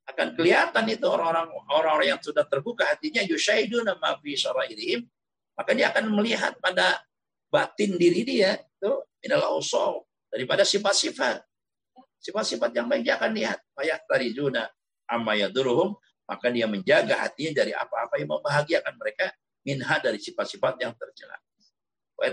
[0.09, 5.05] akan kelihatan itu orang-orang orang-orang yang sudah terbuka hatinya yusyaiduna ma fi asyarairihim.
[5.59, 7.03] Maka dia akan melihat pada
[7.53, 11.45] batin diri dia itu minal ausol daripada sifat-sifat.
[12.18, 13.59] Sifat-sifat yang baik dia akan lihat.
[13.76, 14.64] Ayat dari zuna
[15.09, 15.97] amma yaduruhum
[16.29, 19.33] maka dia menjaga hatinya dari apa-apa yang membahagiakan mereka
[19.64, 21.41] minha dari sifat-sifat yang tercela.
[22.20, 22.29] Wa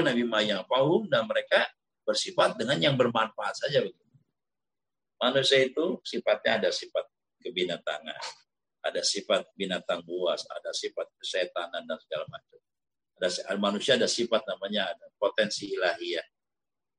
[0.00, 1.68] Nabi yang pahum dan mereka
[2.04, 3.82] bersifat dengan yang bermanfaat saja
[5.18, 7.08] Manusia itu sifatnya ada sifat
[7.40, 8.22] kebinatangan,
[8.84, 12.60] ada sifat binatang buas, ada sifat kesetanan dan segala macam.
[13.14, 16.26] Ada manusia ada sifat namanya ada potensi ilahiyah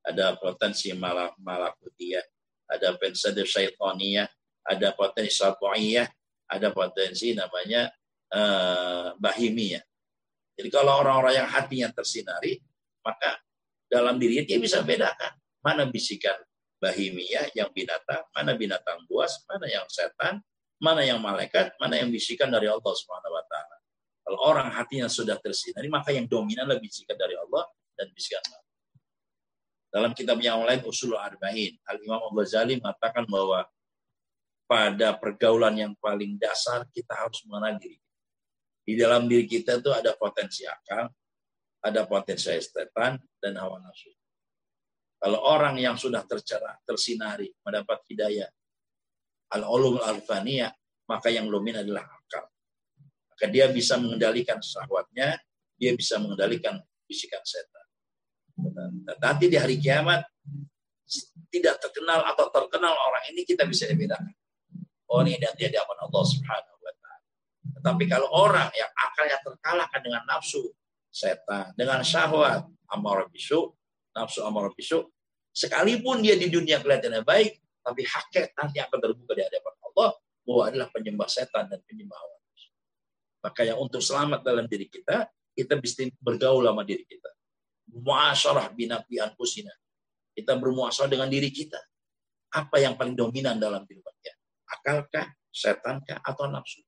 [0.05, 2.23] ada potensi malak malakutiyah
[2.69, 4.29] ada potensi syaitaniyah
[4.69, 6.07] ada potensi syaitaniyah
[6.45, 7.89] ada potensi namanya
[8.29, 9.81] uh, bahimiyah.
[10.55, 12.61] Jadi kalau orang-orang yang hatinya tersinari
[13.01, 13.41] maka
[13.95, 15.31] dalam dirinya dia bisa bedakan
[15.63, 16.35] mana bisikan
[16.83, 20.43] bahimiyah yang binatang, mana binatang buas, mana yang setan,
[20.77, 23.75] mana yang malaikat, mana yang bisikan dari Allah Subhanahu wa taala.
[24.25, 27.65] Kalau orang hatinya sudah tersinari, maka yang dominan lebih bisikan dari Allah
[27.97, 28.63] dan bisikan Allah.
[29.95, 33.63] Dalam kitab yang lain Usul Arba'in, Al-Imam Al-Ghazali mengatakan bahwa
[34.65, 38.01] pada pergaulan yang paling dasar kita harus mengenal diri.
[38.85, 41.09] Di dalam diri kita itu ada potensi akal,
[41.85, 44.09] ada potensi estetan, dan hawa nafsu.
[45.21, 48.49] Kalau orang yang sudah tercerah, tersinari, mendapat hidayah,
[49.53, 50.73] al-ulum al-faniyah,
[51.05, 52.49] maka yang lumin adalah akal.
[53.29, 55.37] Maka dia bisa mengendalikan syahwatnya,
[55.77, 57.85] dia bisa mengendalikan bisikan setan.
[59.21, 60.25] Nanti di hari kiamat
[61.53, 64.33] tidak terkenal atau terkenal orang ini kita bisa dibedakan.
[65.05, 66.91] Oh ini dan dia di Allah Subhanahu wa.
[67.77, 70.65] Tetapi kalau orang yang akalnya terkalahkan dengan nafsu
[71.15, 73.71] setan, dengan syahwat, amarah bisu,
[74.11, 75.07] nafsu amarah bisu,
[75.55, 80.09] sekalipun dia di dunia kelihatannya baik, tapi hakikat nanti akan terbuka di hadapan Allah
[80.43, 82.37] bahwa adalah penyembah setan dan penyembah hawa
[83.45, 87.35] Maka yang untuk selamat dalam diri kita, kita bisa bergaul sama diri kita
[87.91, 89.71] muasyarah binafi anfusina.
[90.35, 91.79] Kita bermuasyarah dengan diri kita.
[92.55, 94.35] Apa yang paling dominan dalam kehidupan kita?
[94.67, 96.83] Akalkah, setankah, atau nafsu?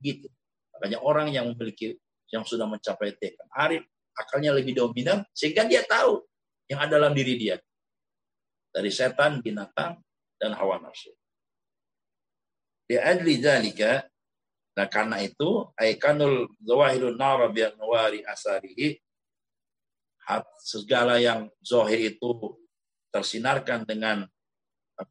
[0.00, 0.28] Gitu.
[0.76, 1.96] Makanya orang yang memiliki
[2.34, 3.84] yang sudah mencapai tekad arif,
[4.16, 6.24] akalnya lebih dominan sehingga dia tahu
[6.66, 7.56] yang ada dalam diri dia.
[8.72, 10.00] Dari setan, binatang,
[10.36, 11.12] dan hawa nafsu.
[12.86, 14.04] Di adli dalika,
[14.76, 19.00] nah karena itu, aikanul zawahirun nara bi'anwari asarihi,
[20.60, 22.58] segala yang zohir itu
[23.14, 24.26] tersinarkan dengan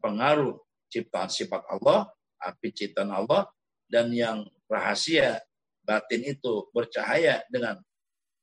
[0.03, 0.59] pengaruh
[0.91, 2.11] ciptaan sifat Allah,
[2.43, 3.47] api ciptaan Allah,
[3.87, 5.39] dan yang rahasia
[5.85, 7.79] batin itu bercahaya dengan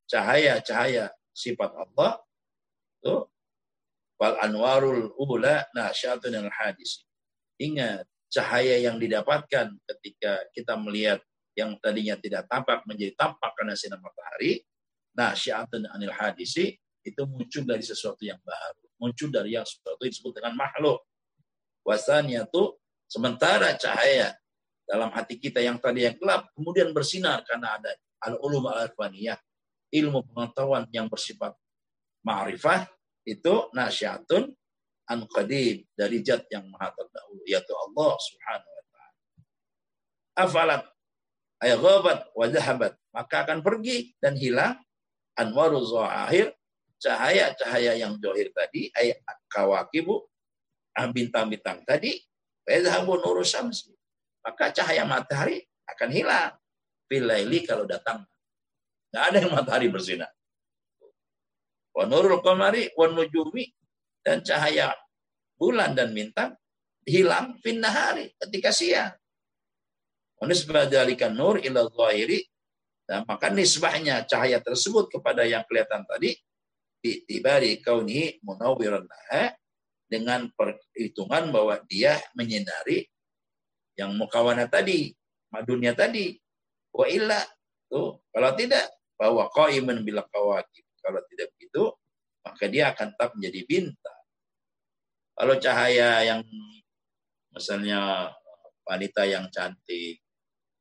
[0.07, 2.23] cahaya-cahaya sifat Allah,
[3.03, 3.27] itu
[4.17, 7.03] wal anwarul ula nasyatun al hadis.
[7.59, 11.21] Ingat, cahaya yang didapatkan ketika kita melihat
[11.53, 14.65] yang tadinya tidak tampak menjadi tampak karena sinar matahari,
[15.17, 16.73] syiatun anil hadisi
[17.05, 18.87] itu muncul dari sesuatu yang baru.
[19.03, 21.03] Muncul dari yang sesuatu yang disebut dengan makhluk.
[21.83, 22.79] Wasanya itu
[23.11, 24.39] sementara cahaya
[24.93, 27.97] dalam hati kita yang tadi yang gelap kemudian bersinar karena ada
[28.29, 29.41] al-ulum al-arfaniyah
[29.89, 31.57] ilmu pengetahuan yang bersifat
[32.21, 32.85] ma'rifah
[33.25, 34.53] itu nasyatun
[35.09, 39.21] an qadim dari zat yang maha terdahulu yaitu Allah Subhanahu wa taala.
[40.37, 40.83] Afalat
[41.65, 44.77] ay ghabat wa dhahabat maka akan pergi dan hilang
[45.41, 46.53] anwarul zahir
[47.01, 49.19] cahaya-cahaya yang johir tadi ayat
[49.49, 50.29] kawakibu
[51.01, 52.21] ah, bintang-bintang tadi
[52.63, 53.91] fadhabu nurus syamsi
[54.43, 56.53] maka cahaya matahari akan hilang.
[57.07, 58.27] Bilaili kalau datang.
[59.13, 60.31] Nggak ada yang matahari bersinar.
[61.93, 63.69] Wa nurul qamari wa nujumi
[64.25, 64.97] dan cahaya
[65.61, 66.57] bulan dan bintang
[67.05, 69.13] hilang fin nahari ketika siang.
[70.43, 72.43] Unisbah dalikan nur ila zahiri.
[73.07, 76.33] Nah, maka nisbahnya cahaya tersebut kepada yang kelihatan tadi
[77.03, 79.05] tibari kauni munawwiran
[80.09, 83.12] dengan perhitungan bahwa dia menyinari
[83.99, 85.13] yang mukawana tadi,
[85.53, 86.37] madunya tadi.
[86.93, 87.41] Wa illa
[87.89, 90.85] tuh kalau tidak bahwa qaiman bila kawakib.
[91.03, 91.91] Kalau tidak begitu,
[92.47, 94.23] maka dia akan tetap menjadi bintang.
[95.35, 96.41] Kalau cahaya yang
[97.51, 98.31] misalnya
[98.87, 100.23] wanita yang cantik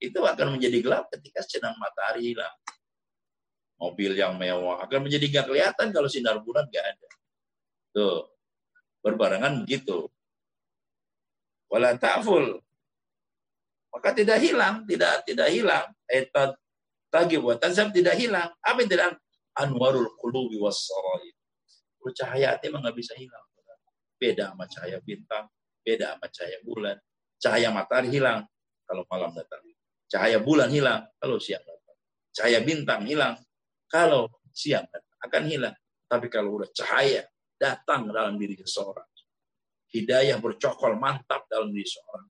[0.01, 2.57] itu akan menjadi gelap ketika sinar matahari hilang.
[3.78, 7.09] Mobil yang mewah akan menjadi gak kelihatan kalau sinar bulan gak ada.
[7.93, 8.30] Tuh,
[9.01, 10.09] berbarengan begitu.
[11.70, 12.62] Wala ta'ful.
[13.91, 15.85] Maka tidak hilang, tidak tidak hilang.
[16.07, 16.55] Etat
[17.11, 18.47] tagi buat tazam tidak hilang.
[18.63, 19.07] Apa yang tidak
[19.59, 20.87] anwarul qulubi was
[22.17, 23.45] Cahaya hati memang nggak bisa hilang.
[24.17, 25.49] Beda sama cahaya bintang,
[25.81, 26.97] beda sama cahaya bulan.
[27.41, 28.45] Cahaya matahari hilang
[28.85, 29.61] kalau malam datang.
[30.05, 31.97] Cahaya bulan hilang kalau siang datang.
[32.29, 33.33] Cahaya bintang hilang
[33.89, 35.17] kalau siang datang.
[35.25, 35.73] Akan hilang.
[36.05, 37.25] Tapi kalau udah cahaya
[37.57, 39.09] datang dalam diri seseorang.
[39.91, 42.29] Hidayah bercokol mantap dalam diri seseorang.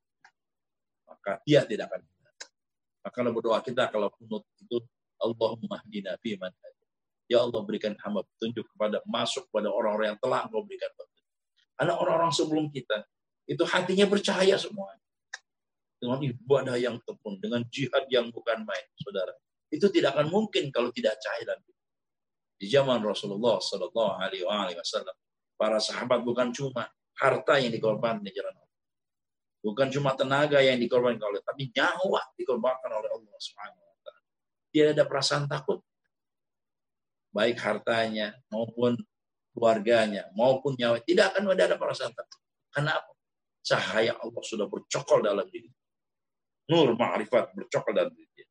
[1.22, 2.38] Maka dia tidak akan hilang.
[3.06, 4.82] Maka kalau berdoa kita kalau kunut itu
[5.22, 6.50] Allahumma hdina fiman
[7.30, 11.30] Ya Allah berikan hamba petunjuk kepada masuk pada orang-orang yang telah engkau berikan petunjuk.
[11.78, 13.06] Karena orang-orang sebelum kita
[13.46, 14.98] itu hatinya bercahaya semua
[16.02, 19.38] dengan ibadah yang tekun, dengan jihad yang bukan main, saudara.
[19.70, 21.62] Itu tidak akan mungkin kalau tidak cahaya dan
[22.58, 24.46] di zaman Rasulullah Sallallahu Alaihi
[24.78, 25.14] Wasallam,
[25.58, 28.71] para sahabat bukan cuma harta yang dikorbankan di jalan Allah,
[29.62, 34.22] bukan cuma tenaga yang dikorbankan oleh, tapi nyawa dikorbankan oleh Allah Subhanahu Wa Taala.
[34.74, 35.80] Tidak ada perasaan takut,
[37.32, 39.00] baik hartanya maupun
[39.52, 42.40] keluarganya maupun nyawa tidak akan ada perasaan takut.
[42.72, 43.12] Kenapa?
[43.62, 45.70] Cahaya Allah sudah bercokol dalam diri
[46.72, 48.48] nur ma'rifat bercokol dalam diri dia.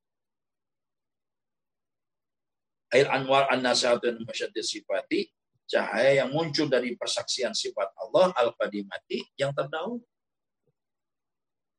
[2.93, 5.33] Air anwar an nasihat dan masyadir sifati
[5.65, 10.05] cahaya yang muncul dari persaksian sifat Allah al-qadimati yang terdahulu.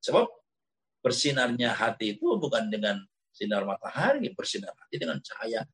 [0.02, 0.26] Sebab
[1.06, 5.66] bersinarnya hati itu bukan dengan sinar matahari, bersinar hati dengan cahaya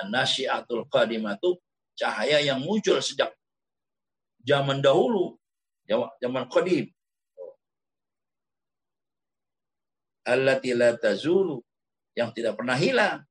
[0.00, 1.60] an-nasyiatul qadimatu,
[1.96, 3.32] cahaya yang muncul sejak
[4.42, 5.36] zaman dahulu,
[6.20, 6.88] zaman qadim.
[10.26, 11.62] Allati la tazulu,
[12.18, 13.22] yang tidak pernah hilang.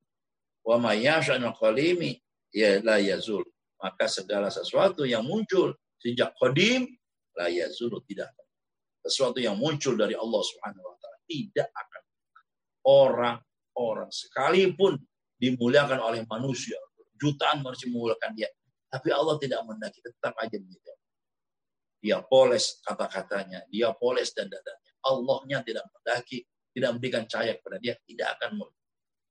[0.64, 2.16] Wa ma yashanul qalimi
[2.56, 3.44] ya la yazul
[3.76, 6.88] maka segala sesuatu yang muncul sejak qadim
[7.36, 8.32] la yazulu tidak
[9.08, 12.02] sesuatu yang muncul dari Allah Subhanahu wa taala tidak akan
[12.86, 14.92] orang-orang sekalipun
[15.38, 16.76] dimuliakan oleh manusia.
[17.16, 18.50] Jutaan manusia memuliakan dia.
[18.92, 20.86] Tapi Allah tidak mendaki tetap aja begitu
[22.06, 26.46] dia poles kata-katanya dia poles dan dadanya Allahnya tidak mendaki
[26.76, 28.84] tidak memberikan cahaya kepada dia tidak akan mulia.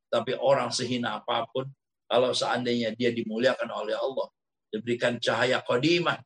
[0.09, 1.69] Tapi orang sehina apa pun
[2.09, 4.34] kalau seandainya dia dimuliakan oleh Allah,
[4.73, 6.17] diberikan cahaya qadimah,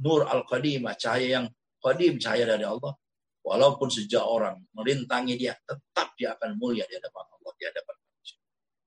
[0.00, 1.46] nur al-qadimah, cahaya yang
[1.82, 2.94] qadim, cahaya dari Allah,
[3.42, 8.38] walaupun sejak orang merintangi dia, tetap dia akan mulia di hadapan Allah, di hadapan manusia.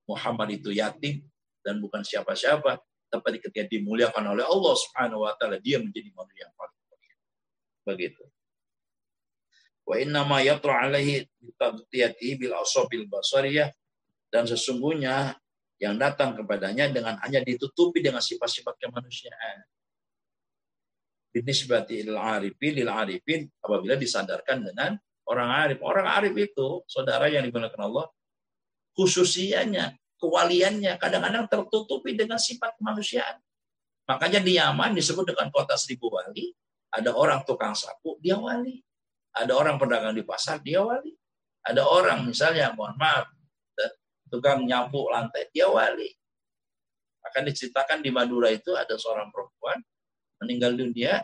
[0.07, 1.15] Muhammad itu yatim
[1.59, 2.79] dan bukan siapa-siapa,
[3.11, 7.15] tapi ketika dimuliakan oleh Allah Subhanahu wa taala, dia menjadi manusia yang paling mulia.
[7.83, 8.23] Begitu.
[9.85, 13.69] Wa inna ma yatra alaihi bi bil asabil basariyah
[14.33, 15.37] dan sesungguhnya
[15.77, 19.67] yang datang kepadanya dengan hanya ditutupi dengan sifat-sifat kemanusiaan.
[21.35, 24.95] Binisbati il arifin lil arifin apabila disadarkan dengan
[25.27, 25.83] orang arif.
[25.83, 28.07] Orang arif itu saudara yang digunakan Allah
[28.95, 33.35] khususianya, kewaliannya kadang-kadang tertutupi dengan sifat kemanusiaan.
[34.07, 36.55] Makanya di Yaman disebut dengan kota seribu wali.
[36.95, 38.79] Ada orang tukang sapu, dia wali.
[39.35, 41.11] Ada orang pedagang di pasar, dia wali.
[41.67, 43.27] Ada orang misalnya, mohon maaf,
[44.31, 46.07] tukang nyapu lantai, dia wali.
[47.27, 49.83] Akan diceritakan di Madura itu ada seorang perempuan
[50.41, 51.23] meninggal dunia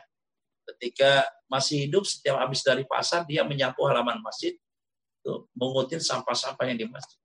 [0.73, 4.55] ketika masih hidup setiap habis dari pasar dia menyapu halaman masjid
[5.21, 7.17] tuh mengutin sampah-sampah yang di masjid.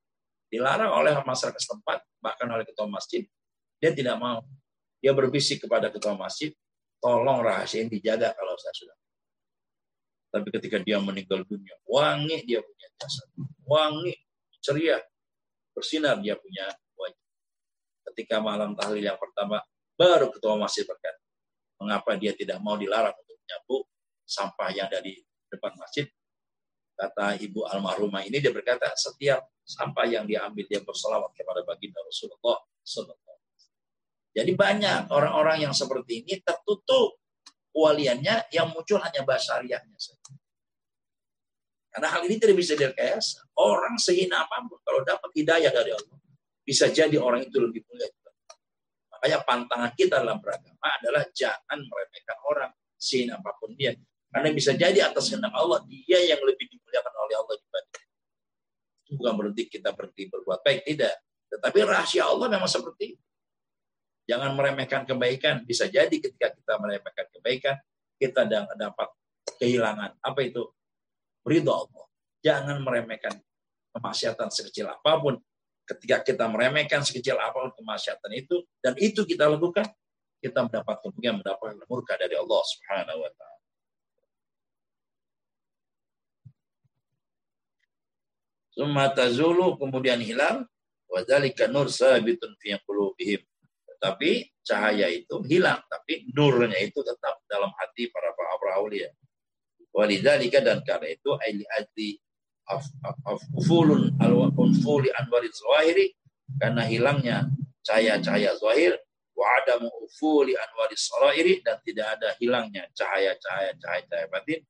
[0.47, 3.25] Dilarang oleh masyarakat setempat, bahkan oleh ketua masjid,
[3.83, 4.45] dia tidak mau.
[5.03, 6.55] Dia berbisik kepada ketua masjid,
[7.03, 8.97] tolong rahasia ini dijaga kalau saya sudah.
[10.31, 13.27] Tapi ketika dia meninggal dunia, wangi dia punya jasad,
[13.65, 14.15] wangi,
[14.61, 15.01] ceria,
[15.73, 17.27] bersinar dia punya wajah.
[18.13, 19.65] Ketika malam tahlil yang pertama,
[19.97, 21.26] baru ketua masjid berkata,
[21.81, 23.77] mengapa dia tidak mau dilarang untuk menyapu
[24.27, 25.17] sampah yang ada di
[25.49, 26.09] depan masjid.
[26.97, 32.57] Kata ibu almarhumah ini, dia berkata, setiap sampah yang diambil, dia berselawat kepada baginda Rasulullah
[34.37, 37.21] Jadi banyak orang-orang yang seperti ini tertutup
[37.73, 40.33] kualiannya yang muncul hanya basariahnya saja.
[41.93, 43.45] Karena hal ini tidak bisa direkayasa.
[43.57, 46.17] Orang sehina apa pun kalau dapat hidayah dari Allah,
[46.65, 48.09] bisa jadi orang itu lebih mulia.
[49.27, 53.91] Makanya pantangan kita dalam beragama adalah jangan meremehkan orang sehina apa pun dia.
[54.31, 58.07] Karena bisa jadi atas kehendak Allah dia yang lebih dimuliakan oleh Allah dibanding.
[59.03, 61.19] Itu bukan berarti kita berhenti berbuat baik, tidak.
[61.51, 63.25] Tetapi rahasia Allah memang seperti itu.
[64.31, 65.67] Jangan meremehkan kebaikan.
[65.67, 67.75] Bisa jadi ketika kita meremehkan kebaikan,
[68.23, 68.47] kita
[68.79, 69.11] dapat
[69.59, 70.23] kehilangan.
[70.23, 70.71] Apa itu?
[71.43, 72.07] ridho Allah.
[72.47, 73.35] Jangan meremehkan
[73.91, 75.43] kemaksiatan sekecil apa pun.
[75.87, 79.87] Ketika kita meremehkan sekecil apa pun kemaksiatan itu, dan itu kita lakukan,
[80.43, 83.63] kita mendapat kemudian mendapat murka dari Allah Subhanahu wa taala.
[88.77, 90.67] Summa tazulu kemudian hilang
[91.09, 93.41] wa dzalika nur sabitun fi qulubihim.
[93.97, 99.09] Tapi cahaya itu hilang, tapi nurnya itu tetap dalam hati para para aulia.
[99.97, 101.33] Walidzalika dan karena itu
[102.67, 106.07] aili adli afulun al-unfuli anwari zawahiri
[106.59, 107.47] karena hilangnya
[107.87, 108.99] cahaya-cahaya zahir
[109.37, 114.61] wa adamu ufuli anwari sarairi dan tidak ada hilangnya cahaya-cahaya cahaya-cahaya batin.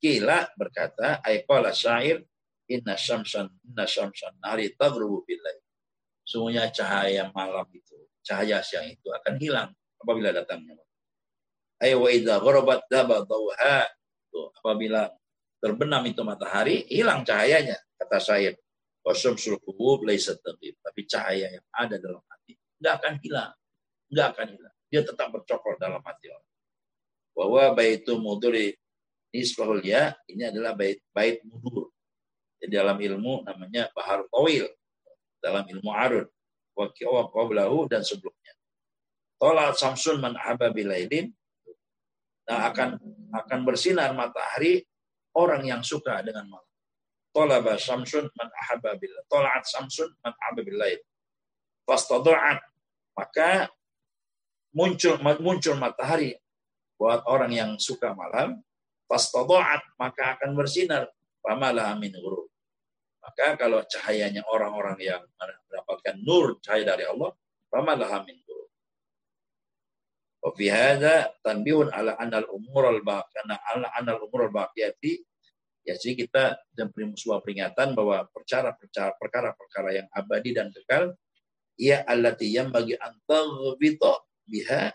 [0.00, 2.24] Kila berkata ayqala syair
[2.68, 5.60] inna syamsan inna syamsan nari tagrubu billahi.
[6.26, 7.94] Sungguhnya cahaya malam itu
[8.24, 9.70] cahaya siang itu akan hilang
[10.00, 10.74] apabila datangnya.
[11.78, 13.84] Ay wa idza gharabat daba dawha
[14.58, 15.12] apabila
[15.66, 18.50] terbenam itu matahari hilang cahayanya kata saya
[19.02, 23.52] kosum sulkubub tapi cahaya yang ada dalam hati nggak akan hilang.
[24.12, 24.74] Nggak akan hilang.
[24.86, 26.50] Dia tetap bercokol dalam hati orang.
[27.36, 28.76] Bahwa baitu muduri
[29.34, 31.92] nisbahul ya ini adalah bait bait mudur.
[32.56, 34.68] Di dalam ilmu namanya bahar tawil.
[35.40, 36.26] Dalam ilmu arud
[36.76, 38.54] wa qablahu dan sebelumnya.
[39.36, 40.36] Tolat samsun man
[40.72, 41.32] bilailin.
[42.46, 42.94] Nah, akan
[43.34, 44.86] akan bersinar matahari
[45.36, 46.72] orang yang suka dengan malam.
[47.30, 48.96] Tolaba samsun man ahabba.
[49.28, 50.96] Tola'at samsun man ahabba billah.
[51.84, 52.64] Fastada'at.
[53.16, 53.68] Maka
[54.76, 56.36] muncul muncul matahari
[56.96, 58.60] buat orang yang suka malam,
[59.08, 61.08] fastadoat maka akan bersinar,
[61.44, 62.48] pamalah amin guru.
[63.20, 67.36] Maka kalau cahayanya orang-orang yang mendapatkan nur cahaya dari Allah,
[67.68, 68.36] pamalah amin
[70.46, 74.70] Wa hadza tanbihun ala anal umur al baqiyana ala anal umur al
[75.82, 81.18] ya jadi kita dan sebuah peringatan bahwa perkara-perkara perkara-perkara yang abadi dan kekal
[81.76, 84.94] ia allati yang bagi antaghbita biha.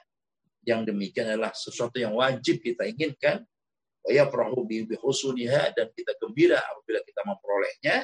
[0.62, 3.44] Yang demikian adalah sesuatu yang wajib kita inginkan.
[4.02, 7.96] Wa yafrahu bi husuniha dan kita gembira apabila kita memperolehnya.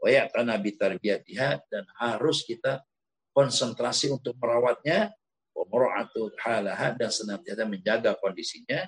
[0.00, 2.82] Wa ya'tana bi tarbiyatiha dan harus kita
[3.30, 5.12] konsentrasi untuk merawatnya
[5.54, 8.86] wa mura'atu halaha dan senantiasa menjaga kondisinya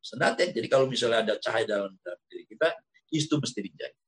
[0.00, 0.56] senantiasa.
[0.56, 2.68] Jadi kalau misalnya ada cahaya dalam, dalam diri kita
[3.12, 3.98] itu mesti dijaga.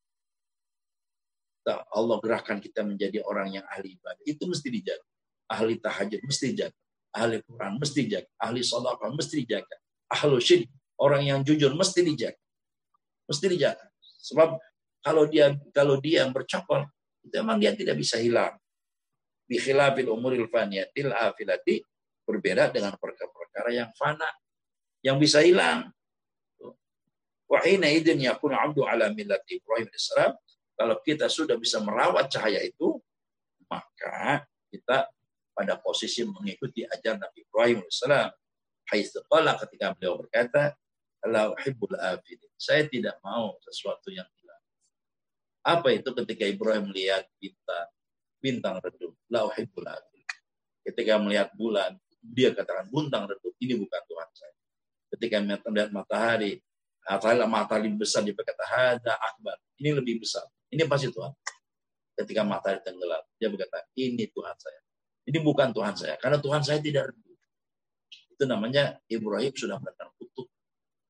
[1.95, 4.25] Allah gerakkan kita menjadi orang yang ahli ibadah.
[4.27, 5.07] Itu mesti dijaga.
[5.47, 6.79] Ahli tahajud mesti dijaga.
[7.13, 8.29] Ahli Quran mesti dijaga.
[8.41, 9.77] Ahli sedekah mesti dijaga.
[10.11, 12.41] Ahli syirik orang yang jujur mesti dijaga.
[13.31, 13.85] Mesti dijaga.
[14.27, 14.59] Sebab
[15.03, 16.87] kalau dia kalau dia bercokol
[17.23, 18.59] itu memang dia tidak bisa hilang
[19.53, 21.85] bi khilafil umuril faniyatil afilati
[22.25, 24.25] berbeda dengan perkara-perkara yang fana
[25.05, 25.93] yang bisa hilang.
[27.45, 30.33] Wa hina idin yakunu abdu ala millati Ibrahim alaihissalam
[30.73, 32.97] kalau kita sudah bisa merawat cahaya itu
[33.69, 35.13] maka kita
[35.53, 38.33] pada posisi mengikuti ajaran Nabi Ibrahim alaihissalam
[38.89, 40.73] haitsu qala ketika beliau berkata
[41.29, 44.65] la uhibbul afidin saya tidak mau sesuatu yang hilang.
[45.61, 47.93] Apa itu ketika Ibrahim melihat bintang
[48.43, 49.15] bintang redup.
[49.31, 49.87] La uhibbul
[50.83, 54.55] Ketika melihat bulan, dia katakan buntang redup, ini bukan Tuhan saya.
[55.15, 55.37] Ketika
[55.71, 56.59] melihat matahari,
[57.03, 59.59] atau matahari besar dia berkata hada akbar.
[59.79, 60.47] Ini lebih besar.
[60.71, 61.35] Ini pasti Tuhan.
[62.15, 64.81] Ketika matahari tenggelam, dia berkata ini Tuhan saya.
[65.27, 67.39] Ini bukan Tuhan saya karena Tuhan saya tidak redup.
[68.35, 70.51] Itu namanya Ibrahim sudah mendapatkan kutub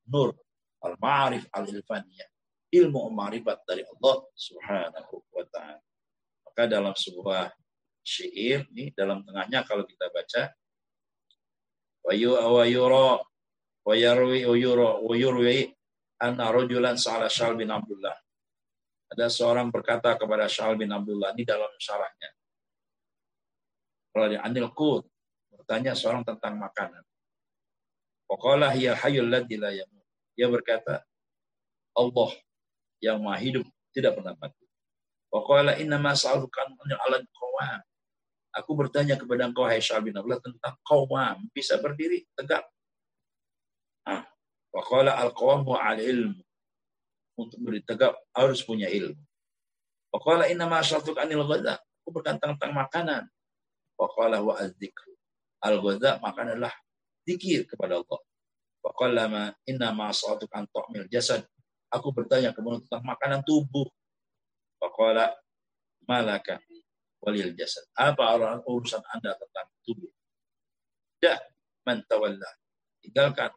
[0.09, 0.37] nur
[0.85, 2.29] al-ma'arif al-ilfaniyah
[2.73, 5.81] ilmu ma'rifat dari Allah Subhanahu wa taala.
[6.53, 7.49] Maka dalam sebuah
[8.05, 10.53] syair ini dalam tengahnya kalau kita baca
[12.05, 13.25] wayu awayuro
[13.89, 15.73] wayarwi uyuro wayurwi
[16.21, 18.13] anna rajulan sa'ala Syal bin Abdullah.
[19.17, 22.31] Ada seorang berkata kepada Syal bin Abdullah ini dalam syarahnya.
[24.13, 25.09] Kalau dia anil qut
[25.49, 27.01] bertanya seorang tentang makanan.
[28.29, 29.73] Pokoklah ya hayyul ladzi la
[30.37, 31.01] Dia berkata,
[31.97, 32.31] Allah
[33.01, 33.65] yang maha hidup
[33.97, 34.62] tidak pernah mati.
[35.33, 37.81] Waqala inna ma sa'alukan ala qawam.
[38.53, 42.69] Aku bertanya kepada engkau hai Sya'ab bin Abdullah tentang qawam, bisa berdiri tegak.
[44.05, 44.29] Ah,
[44.77, 46.37] waqala al-qawam wa al-ilm.
[47.41, 49.17] Untuk berdiri tegak harus punya ilmu.
[50.13, 51.49] Waqala inna ma sa'alukan anil.
[51.49, 53.25] Aku berkata tentang makanan.
[53.97, 55.09] Waqala wa al-dzikr.
[55.65, 56.77] Al-ghadha makanan adalah
[57.25, 58.21] zikir kepada Allah.
[58.85, 61.41] Waqala ma inna ma ta'mil jasad.
[61.89, 63.89] Aku bertanya kepada tentang makanan tubuh.
[64.83, 65.31] Faqala
[66.11, 66.59] malaka
[67.23, 67.87] walil jasad.
[67.95, 68.35] Apa
[68.67, 70.11] urusan Anda tentang tubuh?
[71.23, 71.39] Dah
[71.87, 72.51] man tawalla.
[72.99, 73.55] Tinggalkan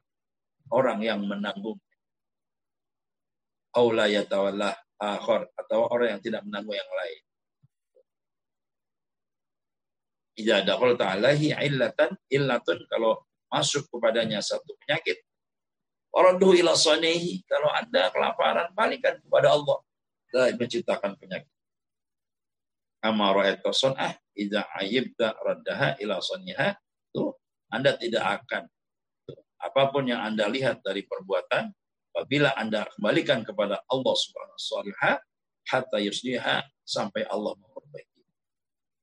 [0.70, 1.82] orang yang menanggung.
[3.74, 4.70] Aula yatawalla
[5.02, 7.22] akhar atau orang yang tidak menanggung yang lain.
[10.36, 15.26] Idza dakhalta alaihi illatan illatun kalau masuk kepadanya satu penyakit.
[16.16, 19.84] Orang ila sanihi kalau Anda kelaparan balikkan kepada Allah
[20.60, 21.52] menciptakan penyakit.
[23.06, 26.74] Amara ah idza ayibda raddaha ila saniha
[27.14, 27.38] tuh
[27.70, 28.66] Anda tidak akan
[29.30, 31.70] tuh, apa pun yang Anda lihat dari perbuatan
[32.12, 35.14] apabila Anda kembalikan kepada Allah Subhanahu wa
[35.70, 38.22] hatta yusliha sampai Allah memperbaiki.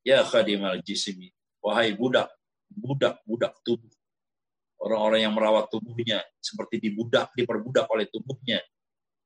[0.03, 1.31] Ya khadimal jismi,
[1.63, 2.31] wahai budak,
[2.75, 3.95] budak-budak tubuh.
[4.83, 8.59] Orang-orang yang merawat tubuhnya seperti dibudak, diperbudak oleh tubuhnya.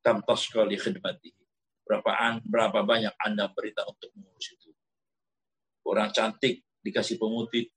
[0.05, 1.46] Kam taskali khidmatihi
[1.87, 4.75] berapa berapa banyak Anda berita untuk mengurus itu.
[5.87, 7.71] Kurang cantik dikasih pemutih,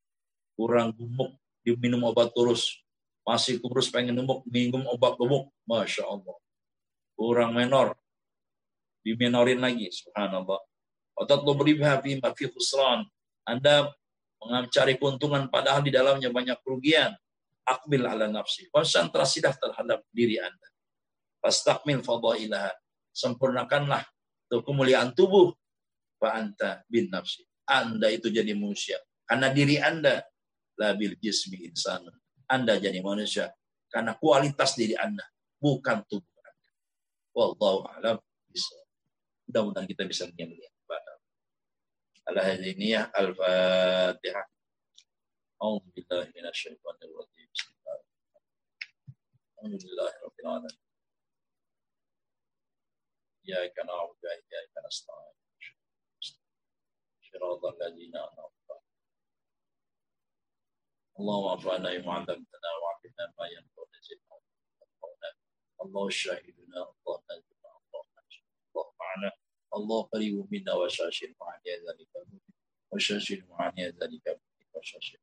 [0.58, 2.82] kurang gemuk diminum obat terus,
[3.22, 6.36] masih kurus pengen gemuk minum obat gemuk, masya Allah.
[7.14, 7.94] Kurang menor
[9.06, 10.58] dimenorin lagi, subhanallah.
[11.20, 11.54] Otot lo
[12.02, 13.06] fi mafi khusran.
[13.44, 13.92] Anda
[14.40, 17.12] mencari keuntungan padahal di dalamnya banyak kerugian.
[17.68, 18.72] Akbil ala nafsi.
[18.72, 20.68] Konsentrasilah terhadap diri Anda.
[21.44, 22.72] Fastakmil fadailah
[23.15, 24.03] sempurnakanlah
[24.51, 25.53] tuh kemuliaan tubuh
[26.21, 27.45] wa anta bin nafsi.
[27.65, 29.01] Anda itu jadi manusia.
[29.25, 30.21] Karena diri Anda
[30.77, 32.05] labil jismi insan.
[32.45, 33.49] Anda jadi manusia
[33.89, 35.25] karena kualitas diri Anda,
[35.57, 36.71] bukan tubuh Anda.
[37.33, 38.19] Wallahu a'lam
[39.45, 41.13] Mudah-mudahan kita bisa melihat pada
[42.33, 44.47] al-hadiniyah al-fatihah.
[45.65, 47.99] أعوذ بالله من الشيطان الرجيم بسم الله
[49.57, 50.88] الحمد لله رب العالمين
[53.48, 55.34] إياك نعبد وإياك نستعين.
[57.34, 58.60] صراط الذين أنعمت
[61.20, 64.40] اللهم انفعنا بما علمتنا وعلمنا ما ينفعنا زدنا
[65.84, 68.44] الله شاهدنا الله نزلنا الله نجد
[68.76, 69.32] الله معنا
[69.76, 72.10] الله قريب منا وشاشر معنا ذلك.
[72.92, 74.42] وشاشر معنا ذلك.
[74.74, 75.20] وشاشر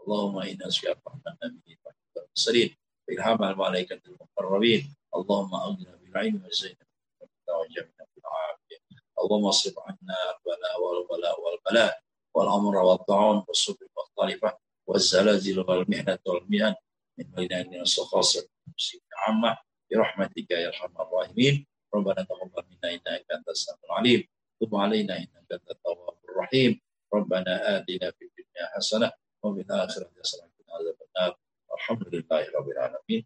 [0.00, 2.76] اللهم إنا نسألك رحمة ورحمة المرسلين
[3.08, 4.96] وإلهام الملائكة المقربين.
[5.15, 6.85] اللهم أغننا بالعلم والزينة
[7.21, 8.77] وجمعنا بالعافية
[9.19, 12.01] اللهم اصرف عنا البلاء والبلاء والبلاء
[12.35, 16.75] والأمر والطاعون والصبر والطائفة والزلازل والمهنة والمهن
[17.17, 19.57] من بين الصخاص المسلمين عامة
[19.91, 24.27] برحمتك يا أرحم الراحمين ربنا تقبل منا إنك أنت السميع العليم
[24.61, 26.81] تب علينا إنك أنت التواب الرحيم
[27.13, 29.11] ربنا آتنا في الدنيا حسنة
[29.43, 31.37] وفي الآخرة حسنة وقنا عذاب النار
[31.73, 33.25] الحمد لله رب العالمين